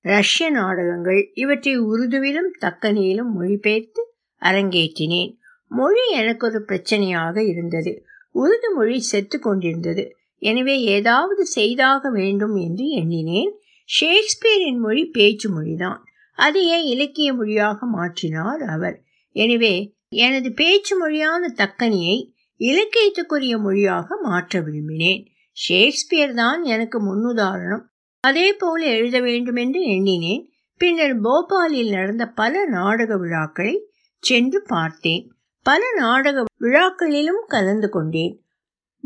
ரஷ்ய 0.05 0.49
நாடகங்கள் 0.49 1.31
இவற்றை 1.33 1.73
உருதுவிலும் 1.79 2.49
தக்கனியிலும் 2.61 3.31
மொழிபெயர்த்து 3.37 4.01
அரங்கேற்றினேன். 4.41 5.31
மொழி 5.71 6.03
எனக்கு 6.11 6.43
ஒரு 6.47 6.59
பிரச்சனையாக 6.67 7.37
இருந்தது. 7.47 7.93
உருது 8.35 8.69
மொழி 8.75 8.99
செத்து 9.01 9.39
கொண்டிருந்தது. 9.39 10.03
எனவே 10.41 10.75
ஏதாவது 10.87 11.45
செய்தாக 11.45 12.09
வேண்டும் 12.09 12.55
என்று 12.55 12.87
எண்ணினேன். 12.89 13.51
ஷேக்ஸ்பியரின் 13.89 14.79
மொழி 14.79 15.03
பேச்சு 15.07 15.47
மொழிதான். 15.55 16.01
அதையே 16.37 16.83
இலக்கிய 16.83 17.33
மொழியாக 17.33 17.79
மாற்றினார் 17.97 18.63
அவர்? 18.67 18.97
எனவே 19.35 19.75
எனது 20.07 20.49
பேச்சு 20.53 20.93
மொழியான 20.97 21.53
தக்கனியை 21.57 22.17
இலக்கியத்துக்குரிய 22.59 23.55
மொழியாக 23.59 24.07
மாற்ற 24.21 24.61
விரும்பினேன். 24.61 25.23
ஷேக்ஸ்பியர் 25.55 26.33
தான் 26.33 26.63
எனக்கு 26.63 26.97
முன்னுதாரணம். 27.01 27.83
அதே 28.23 28.53
போல 28.53 28.85
எழுத 28.85 29.19
வேண்டுமென்று 29.19 29.81
எண்ணினேன். 29.81 30.49
பின்னர் 30.77 31.21
போபாலில் 31.21 31.91
நடந்த 31.91 32.25
பல 32.27 32.65
நாடக 32.65 33.17
விழாக்களை 33.17 33.75
சென்று 34.23 34.63
பார்த்தேன். 34.67 35.23
பல 35.65 35.81
நாடக 35.95 36.43
விழாக்களிலும் 36.61 37.43
கலந்து 37.47 37.89
கொண்டேன். 37.89 38.33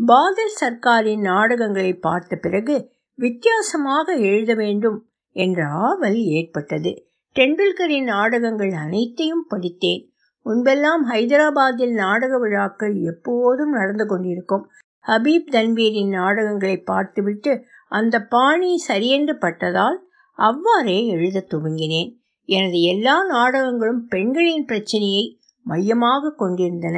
பாதல் 0.08 0.56
சர்க்காரின் 0.62 1.22
நாடகங்களை 1.22 1.94
பார்த்த 1.94 2.36
பிறகு 2.36 2.92
வித்தியாசமாக 3.16 4.14
எழுத 4.14 4.54
வேண்டும் 4.54 5.08
என்ற 5.36 5.68
ஆவல் 5.68 6.20
ஏற்பட்டது. 6.38 6.92
டெண்டுல்கரின் 7.36 8.04
நாடகங்கள் 8.04 8.72
அனைத்தையும் 8.72 9.46
படித்தேன். 9.48 10.12
முன்பெல்லாம் 10.46 11.04
ஹைதராபாத்தில் 11.10 11.94
நாடக 11.94 12.38
விழாக்கள் 12.38 12.96
எப்போதும் 12.96 13.72
நடந்து 13.72 14.06
கொண்டிருக்கும். 14.06 14.70
ஹபீப் 15.10 15.52
தன்வீரின் 15.52 16.10
நாடகங்களை 16.10 16.78
பார்த்துவிட்டு 16.82 17.52
அந்த 17.92 18.16
பாணி 18.26 18.78
சரியென்று 18.78 19.38
பட்டதால் 19.38 19.98
அவ்வாறே 20.40 21.08
எழுத 21.08 21.46
துவங்கினேன். 21.50 22.12
எனது 22.50 22.82
எல்லா 22.82 23.16
நாடகங்களும் 23.26 24.04
பெண்களின் 24.08 24.66
பிரச்சனையை 24.66 25.24
மையமாக 25.66 26.34
கொண்டிருந்தன. 26.38 26.98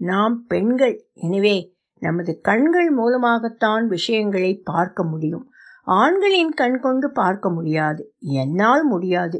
நாம் 0.00 0.36
பெண்கள். 0.46 0.96
எனவே 1.14 1.56
நமது 2.02 2.32
கண்கள் 2.40 2.90
மூலமாகத்தான் 2.90 3.86
விஷயங்களை 3.86 4.52
பார்க்க 4.64 5.04
முடியும். 5.04 5.44
ஆண்களின் 5.82 6.52
கண் 6.52 6.78
கொண்டு 6.80 7.08
பார்க்க 7.12 7.50
முடியாது. 7.50 8.02
என்னால் 8.18 8.84
முடியாது. 8.86 9.38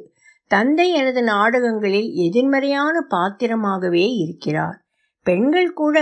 தந்தை 0.50 0.86
எனது 0.90 1.22
நாடகங்களில் 1.22 2.10
எதிர்மறையான 2.26 3.06
பாத்திரமாகவே 3.10 4.06
இருக்கிறார். 4.16 4.78
பெண்கள் 5.26 5.72
கூட 5.72 5.98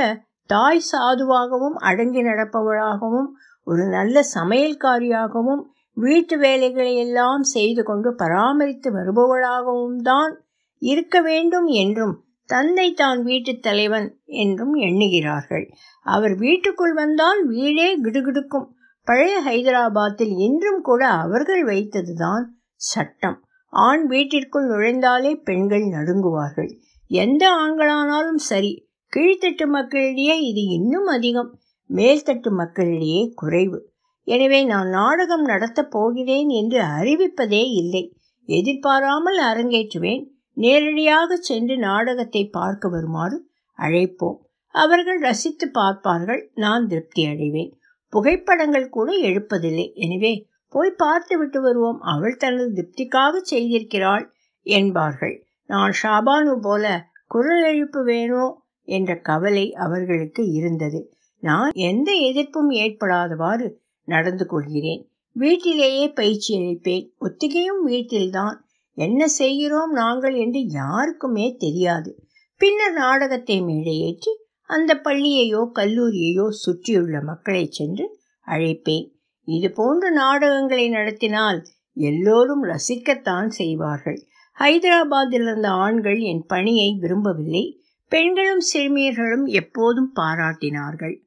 தாய் 0.49 0.83
சாதுவாகவும் 0.93 1.77
அடங்கி 1.79 2.23
நடப்பவளாகவும் 2.23 3.29
ஒரு 3.65 3.87
நல்ல 3.87 4.21
சமையல்காரியாகவும் 4.35 5.63
வீட்டு 5.93 6.39
வேலைகளை 6.39 6.95
எல்லாம் 6.97 7.43
செய்து 7.43 7.83
கொண்டு 7.83 8.15
பராமரித்து 8.15 8.91
வருபவளாகவும் 8.93 9.97
தான் 9.97 10.45
இருக்க 10.79 11.21
வேண்டும் 11.21 11.67
என்றும் 11.67 12.25
தந்தை 12.47 12.93
தான் 12.93 13.23
வீட்டுத் 13.23 13.63
தலைவன் 13.63 14.21
என்றும் 14.25 14.75
எண்ணுகிறார்கள். 14.75 15.67
அவர் 16.03 16.35
வீட்டுக்குள் 16.35 16.95
வந்தால் 16.95 17.47
வீடே 17.47 18.01
கிடுகிடுக்கும். 18.03 18.69
பழைய 19.05 19.35
ஹைதராபாத்தில் 19.47 20.33
இன்றும் 20.39 20.81
கூட 20.81 21.07
அவர்கள் 21.07 21.65
வைத்ததுதான் 21.65 22.45
சட்டம். 22.75 23.39
ஆண் 23.73 24.07
வீட்டிற்குள் 24.07 24.69
நுழைந்தாலே 24.69 25.35
பெண்கள் 25.43 25.87
நடுங்குவார்கள். 25.97 26.71
எந்த 27.11 27.45
ஆண்களானாலும் 27.57 28.43
சரி 28.49 28.73
கீழ்த்தட்டு 29.16 29.66
மக்களிடையே 29.66 30.40
இது 30.40 30.62
இன்னும் 30.62 31.07
அதிகம். 31.07 31.59
மேல்தட்டு 31.90 32.51
மக்களிடையே 32.51 33.33
குறைவு. 33.35 33.92
எனவே 34.25 34.64
நான் 34.64 34.88
நாடகம் 34.88 35.44
நடத்தப் 35.44 35.90
போகிறேன் 35.90 36.49
என்று 36.49 36.81
அறிவிப்பதே 36.83 37.62
இல்லை. 37.73 38.16
எதிர்பாராமல் 38.44 39.40
அரங்கேற்றுவேன். 39.42 40.27
நேரடியாக 40.53 41.37
சென்று 41.37 41.79
நாடகத்தை 41.79 42.49
பார்க்க 42.49 42.88
வருமாறு 42.88 43.51
அழைப்போம். 43.79 44.38
அவர்கள் 44.68 45.18
ரசித்து 45.18 45.71
பார்ப்பார்கள். 45.71 46.51
நான் 46.55 46.87
திருப்தி 46.87 47.25
அடைவேன். 47.25 47.73
புகைப்படங்கள் 48.09 48.88
கூட 48.88 49.12
எழுப்பதில்லை. 49.12 49.92
எனவே 49.94 50.47
போய் 50.68 50.90
பார்த்து 50.90 51.38
விட்டு 51.38 51.61
வருவோம். 51.61 52.01
அவள் 52.01 52.37
தனது 52.37 52.68
திருப்திக்காக 52.73 53.35
செய்திருக்கிறாள் 53.51 54.31
என்பார்கள். 54.62 55.47
நான் 55.66 55.92
ஷாபானு 56.03 56.57
போல 56.61 57.05
குரல் 57.27 57.64
எழுப்பு 57.75 58.05
வேணோ? 58.05 58.47
என்ற 58.88 59.16
கவலை 59.20 59.72
அவர்களுக்கு 59.74 60.51
இருந்தது. 60.51 61.12
நான் 61.40 61.70
எந்த 61.70 62.12
எதிர்ப்பும் 62.12 62.70
ஏற்படாதவாறு 62.70 63.72
நடந்து 64.05 64.46
கொள்கிறேன். 64.46 65.11
வீட்டிலேயே 65.33 66.09
பயிற்சி 66.09 66.59
அளிப்பேன். 66.59 67.11
ஒத்திகையும் 67.20 67.83
வீட்டில்தான். 67.85 68.66
என்ன 68.94 69.29
செய்கிறோம் 69.29 69.92
நாங்கள் 69.92 70.35
என்று 70.35 70.66
யாருக்குமே 70.66 71.57
தெரியாது. 71.59 72.11
பின்னர் 72.57 72.92
நாடகத்தை 72.92 73.62
மேடையேற்றி 73.62 74.33
அந்த 74.62 75.01
பள்ளியையோ 75.05 75.61
கல்லூரியையோ 75.74 76.48
சுற்றியுள்ள 76.48 77.20
மக்களை 77.20 77.66
சென்று 77.70 78.18
அழைப்பேன். 78.46 79.07
இது 79.44 79.70
போன்ற 79.70 80.11
நாடகங்களை 80.11 80.88
நடத்தினால் 80.88 81.64
எல்லோரும் 81.92 82.64
ரசிக்கத்தான் 82.64 83.46
செய்வார்கள். 83.46 84.18
ஹைதராபாத்தில் 84.59 85.44
இருந்த 85.46 85.68
ஆண்கள் 85.68 86.18
என் 86.20 86.44
பணியை 86.46 86.98
விரும்பவில்லை. 87.01 87.78
பெண்களும் 88.09 88.61
சிறுமியர்களும் 88.75 89.44
எப்போதும் 89.44 90.12
பாராட்டினார்கள். 90.16 91.21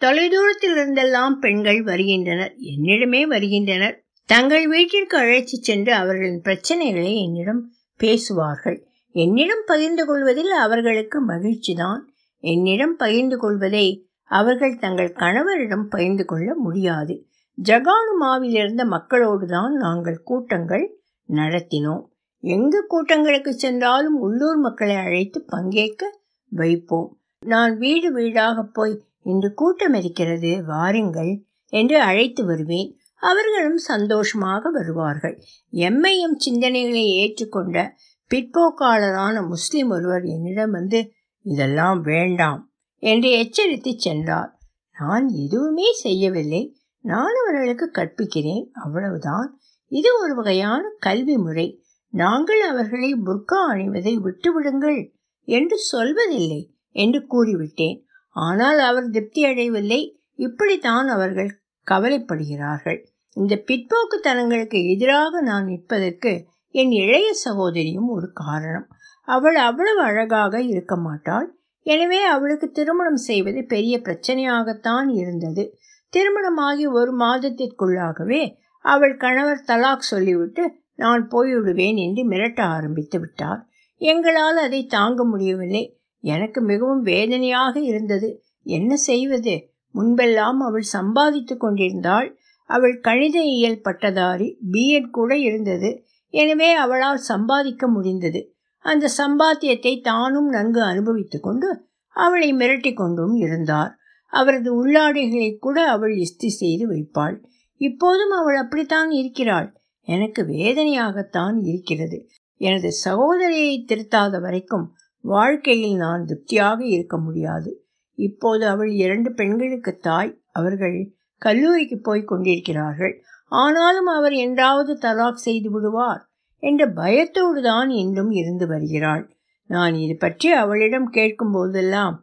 தொலைதூரத்தில் 0.00 0.74
இருந்தெல்லாம் 0.74 1.30
பெண்கள் 1.30 1.82
வருகின்றனர் 1.82 2.54
என்னிடமே 2.58 3.22
வருகின்றனர். 3.22 4.04
தங்கள் 4.24 4.66
வீட்டிற்கு 4.66 5.16
அழைத்துச் 5.16 5.62
சென்று 5.62 5.94
அவர்களின் 5.94 6.42
பிரச்சனைகளை 6.44 7.14
என்னிடம் 7.22 7.72
பேசுவார்கள். 7.96 8.86
என்னிடம் 9.10 9.62
பகிர்ந்து 9.66 10.06
கொள்வதில் 10.06 10.50
அவர்களுக்கு 10.50 11.26
மகிழ்ச்சிதான். 11.26 12.00
என்னிடம் 12.38 12.96
பகிர்ந்து 12.96 13.38
கொள்வதை 13.38 14.08
அவர்கள் 14.24 14.78
தங்கள் 14.78 15.12
கணவரிடம் 15.12 15.82
பகிர்ந்து 15.82 16.24
கொள்ள 16.24 16.54
முடியாது. 16.54 17.26
ஜகானுமாவிலிருந்த 17.62 18.84
மக்களோடுதான் 18.84 18.86
மக்களோடு 18.86 19.46
தான் 19.46 19.74
நாங்கள் 19.74 20.20
கூட்டங்கள் 20.24 21.00
நடத்தினோம். 21.28 22.02
எங்கு 22.46 22.84
கூட்டங்களுக்கு 22.86 23.54
சென்றாலும் 23.54 24.20
உள்ளூர் 24.20 24.56
மக்களை 24.56 24.94
அழைத்து 24.94 25.44
பங்கேற்க 25.46 26.20
வைப்போம். 26.48 27.18
நான் 27.46 27.78
வீடு 27.78 28.12
வீடாக 28.12 28.62
போய் 28.62 29.02
இன்று 29.22 29.54
கூட்டம் 29.54 29.94
இருக்கிறது 29.94 30.64
வாருங்கள் 30.66 31.44
என்று 31.66 32.00
அழைத்து 32.00 32.44
வருவேன். 32.44 32.96
அவர்களும் 33.20 33.76
சந்தோஷமாக 33.76 34.70
வருவார்கள். 34.70 35.42
எம்ஐஎம் 35.72 36.38
சிந்தனைகளை 36.46 37.04
ஏற்றுக்கொண்ட 37.22 37.88
பிற்போக்காளரான 38.30 39.46
முஸ்லிம் 39.46 39.90
ஒருவர் 39.90 40.22
என்னிடம் 40.22 40.70
வந்து 40.70 41.12
இதெல்லாம் 41.42 42.00
வேண்டாம் 42.00 42.70
என்று 42.96 43.30
எச்சரித்து 43.30 43.94
சென்றார். 43.96 44.58
நான் 44.98 45.28
எதுவுமே 45.28 45.92
செய்யவில்லை. 45.92 46.76
நான் 47.00 47.32
அவர்களுக்கு 47.46 47.90
கற்பிக்கிறேன். 47.92 48.64
அவ்வளவுதான். 48.72 49.58
இது 49.86 50.20
ஒரு 50.20 50.34
வகையான 50.34 50.92
கல்வி 50.98 51.36
முறை. 51.36 51.80
நாங்கள் 52.16 52.62
அவர்களை 52.62 53.10
புர்கா 53.26 53.60
அணிவதை 53.72 54.14
விட்டுவிடுங்கள் 54.16 55.00
என்று 55.48 55.76
சொல்வதில்லை 55.92 56.62
என்று 56.96 57.20
கூறிவிட்டேன். 57.32 57.98
ஆனால் 58.36 58.78
அவர் 58.78 59.08
திருப்தி 59.10 59.42
அடையவில்லை. 59.44 60.00
இப்படித்தான் 60.38 61.08
அவர்கள் 61.08 61.50
கவலைப்படுகிறார்கள். 61.86 62.98
இந்த 63.36 63.54
பிற்போக்குத்தனங்களுக்கு 63.66 64.78
எதிராக 64.92 65.40
நான் 65.40 65.64
நிற்பதற்கு 65.64 66.32
என் 66.74 66.92
இளைய 66.92 67.28
சகோதரியும் 67.44 68.08
ஒரு 68.08 68.28
காரணம். 68.32 68.86
அவள் 69.28 69.56
அவ்வளவு 69.58 70.00
அழகாக 70.02 70.60
இருக்க 70.62 70.94
மாட்டாள். 70.96 71.48
எனவே 71.86 72.20
அவளுக்கு 72.24 72.66
திருமணம் 72.70 73.20
செய்வது 73.28 73.60
பெரிய 73.64 73.94
பிரச்சனையாகத்தான் 73.98 75.08
இருந்தது. 75.14 75.64
திருமணமாகி 76.12 76.84
ஒரு 76.98 77.12
மாதத்திற்குள்ளாகவே 77.18 78.42
அவள் 78.84 79.14
கணவர் 79.16 79.66
தலாக் 79.66 80.10
சொல்லிவிட்டு 80.10 80.64
நான் 80.96 81.28
போய்விடுவேன் 81.30 81.96
என்று 81.96 82.22
மிரட்ட 82.28 82.60
ஆரம்பித்து 82.60 83.20
விட்டார். 83.20 83.68
எங்களால் 84.00 84.56
அதை 84.56 84.86
தாங்க 84.86 85.24
முடியவில்லை. 85.24 86.00
எனக்கு 86.24 86.60
மிகவும் 86.60 87.02
வேதனையாக 87.02 87.80
இருந்தது. 87.80 88.42
என்ன 88.62 88.96
செய்வது? 88.96 89.54
முன்பெல்லாம் 89.94 90.60
அவள் 90.60 90.86
சம்பாதித்து 90.96 91.56
கொண்டிருந்தாள். 91.56 92.28
அவள் 92.70 93.00
கணித 93.00 93.40
இயல் 93.42 93.80
பட்டதாரி 93.80 94.58
பிஎட் 94.72 95.10
கூட 95.10 95.36
இருந்தது. 95.38 95.90
எனவே 96.34 96.72
அவளால் 96.72 97.16
சம்பாதிக்க 97.16 97.88
முடிந்தது. 97.88 98.40
அந்த 98.84 99.10
சம்பாத்தியத்தை 99.18 100.00
தானும் 100.00 100.48
நன்கு 100.48 100.82
அனுபவித்து 100.82 101.40
கொண்டு 101.40 101.68
அவளை 102.16 102.52
மிரட்டி 102.52 102.94
கொண்டும் 102.94 103.34
இருந்தார். 103.34 103.92
அவரது 104.32 104.70
உள்ளாடைகளை 104.72 105.58
கூட 105.58 105.78
அவள் 105.88 106.14
இஸ்தி 106.16 106.48
செய்து 106.48 106.84
வைப்பாள். 106.92 107.36
இப்போதும் 107.80 108.30
அவள் 108.30 108.56
அப்படித்தான் 108.56 109.10
இருக்கிறாள். 109.10 109.68
எனக்கு 110.06 110.42
வேதனையாகத்தான் 110.42 111.56
இருக்கிறது. 111.62 112.18
எனது 112.60 112.92
சகோதரியை 112.92 113.84
திருத்தாத 113.88 114.40
வரைக்கும் 114.40 114.86
வாழ்க்கையில் 115.24 115.96
நான் 115.96 116.24
திருப்தியாக 116.24 116.84
இருக்க 116.86 117.18
முடியாது. 117.18 117.70
இப்போது 118.18 118.66
அவள் 118.66 118.92
இரண்டு 118.96 119.32
பெண்களுக்கு 119.32 119.96
தாய் 119.98 120.42
அவர்கள் 120.50 121.14
கல்லூரிக்கு 121.42 121.98
போய் 121.98 122.22
கொண்டிருக்கிறார்கள். 122.22 123.14
ஆனாலும் 123.52 124.06
அவர் 124.06 124.32
என்றாவது 124.32 124.92
தலாக் 124.94 125.44
செய்து 125.46 125.70
விடுவார் 125.70 126.22
என்ற 126.62 126.82
பயத்தோடு 126.90 127.62
தான் 127.62 127.90
இன்னும் 127.90 128.30
இருந்து 128.30 128.66
வருகிறாள். 128.66 129.24
நான் 129.70 129.94
இது 129.94 130.16
பற்றி 130.16 130.48
அவளிடம் 130.52 131.08
கேட்கும் 131.10 131.52
போதெல்லாம் 131.52 132.16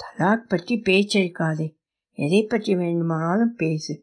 தலாக் 0.00 0.46
பற்றி 0.48 0.74
பேச்சழிக்காதே 0.84 1.66
எதை 2.18 2.42
பற்றி 2.42 2.74
வேண்டுமானாலும் 2.74 3.54
பேசு. 3.54 3.94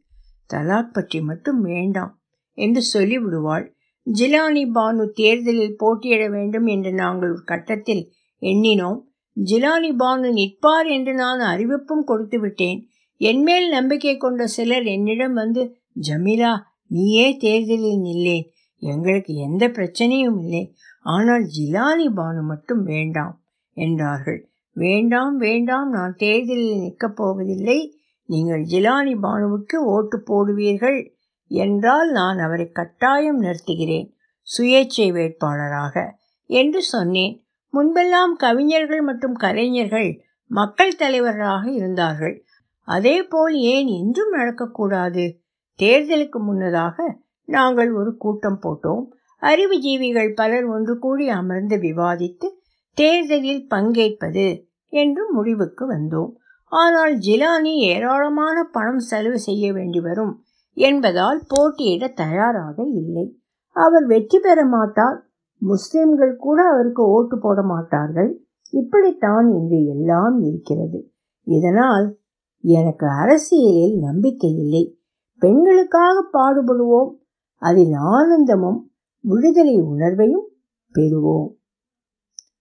தலாக் 0.54 0.94
பற்றி 0.94 1.22
மட்டும் 1.22 1.62
வேண்டாம். 1.62 2.14
என்று 2.54 2.82
சொல்லிவிடுவாள். 2.94 3.66
ஜிலானி 4.14 4.64
பானு 4.74 5.10
தேர்தலில் 5.10 5.76
போட்டியிட 5.78 6.30
வேண்டும் 6.30 6.66
என்று 6.66 6.94
நாங்கள் 6.94 7.32
ஒரு 7.32 7.44
கட்டத்தில் 7.44 8.12
எண்ணினோம். 8.42 9.00
ஜிலானி 9.46 9.92
பானு 9.98 10.32
நிற்பார் 10.32 10.86
என்று 10.86 11.14
நான் 11.14 11.40
அறிவிப்பும் 11.40 12.04
கொடுத்து 12.04 12.40
விட்டேன். 12.40 12.88
என்மேல் 13.18 13.70
நம்பிக்கை 13.70 14.18
கொண்ட 14.18 14.48
சிலர் 14.48 14.84
என்னிடம் 14.84 15.34
வந்து 15.34 15.76
ஜமீலா 16.10 16.58
நீயே 16.88 17.38
தேர்தலில் 17.38 18.02
நில்லேன். 18.02 18.48
எங்களுக்கு 18.78 19.34
எந்த 19.34 19.68
பிரச்சனையும் 19.68 20.40
இல்லை. 20.40 20.76
ஆனால் 21.00 21.46
ஜிலானி 21.60 22.08
பானு 22.16 22.42
மட்டும் 22.42 22.84
வேண்டாம் 22.84 23.42
என்றார்கள். 23.74 24.50
வேண்டாம் 24.72 25.38
வேண்டாம். 25.38 25.90
நான் 25.90 26.14
தேர்தலில் 26.18 26.80
நிற்கப் 26.80 27.16
போவதில்லை. 27.16 27.98
நீங்கள் 28.26 28.64
ஜிலானி 28.64 29.16
பானுவுக்கு 29.22 29.76
ஓட்டு 29.76 30.24
போடுவீர்கள். 30.28 31.16
என்றால் 31.48 32.12
நான் 32.12 32.40
அவரை 32.40 32.70
கட்டாயம் 32.70 33.42
நிறுத்துகிறேன். 33.42 34.12
சுயேட்சை 34.58 35.12
வேட்பாளராக. 35.12 36.12
என்று 36.46 36.82
சொன்னேன். 36.82 37.46
முன்பெல்லாம் 37.74 38.36
கவிஞர்கள் 38.38 39.02
மற்றும் 39.02 39.34
கலைஞர்கள் 39.34 40.24
மக்கள் 40.48 40.96
தலைவராக 40.96 41.72
இருந்தார்கள். 41.72 42.46
அதே 42.82 43.24
போல் 43.24 43.54
ஏன் 43.54 43.88
இன்றும் 43.88 44.34
நடக்கக்கூடாது? 44.34 45.38
தேர்தலுக்கு 45.80 46.32
முன்னதாக 46.32 47.20
நாங்கள் 47.46 47.94
ஒரு 47.94 48.18
கூட்டம் 48.18 48.60
போட்டோம். 48.64 49.06
அறிவுஜீவிகள் 49.42 50.34
பலர் 50.34 50.66
ஒன்று 50.66 51.00
கூடி 51.00 51.30
அமர்ந்து 51.30 51.78
விவாதித்து 51.78 52.50
தேர்தலில் 52.94 53.68
பங்கேற்பது 53.68 54.68
என்று 54.90 55.32
முடிவுக்கு 55.32 55.94
வந்தோம். 55.94 56.32
ஆனால் 56.66 57.18
ஜிலானி 57.18 57.76
ஏராளமான 57.76 58.64
பணம் 58.64 59.00
செலவு 59.00 59.40
செய்ய 59.40 59.74
வேண்டி 59.74 60.00
வரும். 60.00 60.43
என்பதால் 60.74 61.42
போட்டியிட 61.48 62.08
தயாராக 62.08 62.84
இல்லை. 62.84 63.40
அவர் 63.70 64.06
வெற்றி 64.06 64.40
பெற 64.40 64.66
மாட்டார். 64.66 65.30
முஸ்லிம்கள் 65.58 66.36
கூட 66.36 66.64
அவருக்கு 66.64 67.08
ஓட்டு 67.08 67.40
போட 67.40 67.62
மாட்டார்கள். 67.62 68.46
இப்படித்தான் 68.72 69.50
இன்று 69.54 69.86
எல்லாம் 69.86 70.42
இருக்கிறது. 70.42 71.12
இதனால் 71.44 72.18
எனக்கு 72.62 73.08
அரசியலில் 73.08 74.00
நம்பிக்கை 74.00 74.56
இல்லை. 74.56 75.00
பெண்களுக்காக 75.40 76.30
பாடுபடுவோம். 76.34 77.12
அதில் 77.56 77.94
ஆனந்தமும் 77.94 78.92
விடுதலை 79.20 79.82
உணர்வையும் 79.82 80.48
பெறுவோம். 80.94 81.56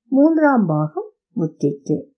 மூன்றாம் 0.07 0.67
பாகம் 0.67 1.11
முற்றிற்று. 1.37 2.12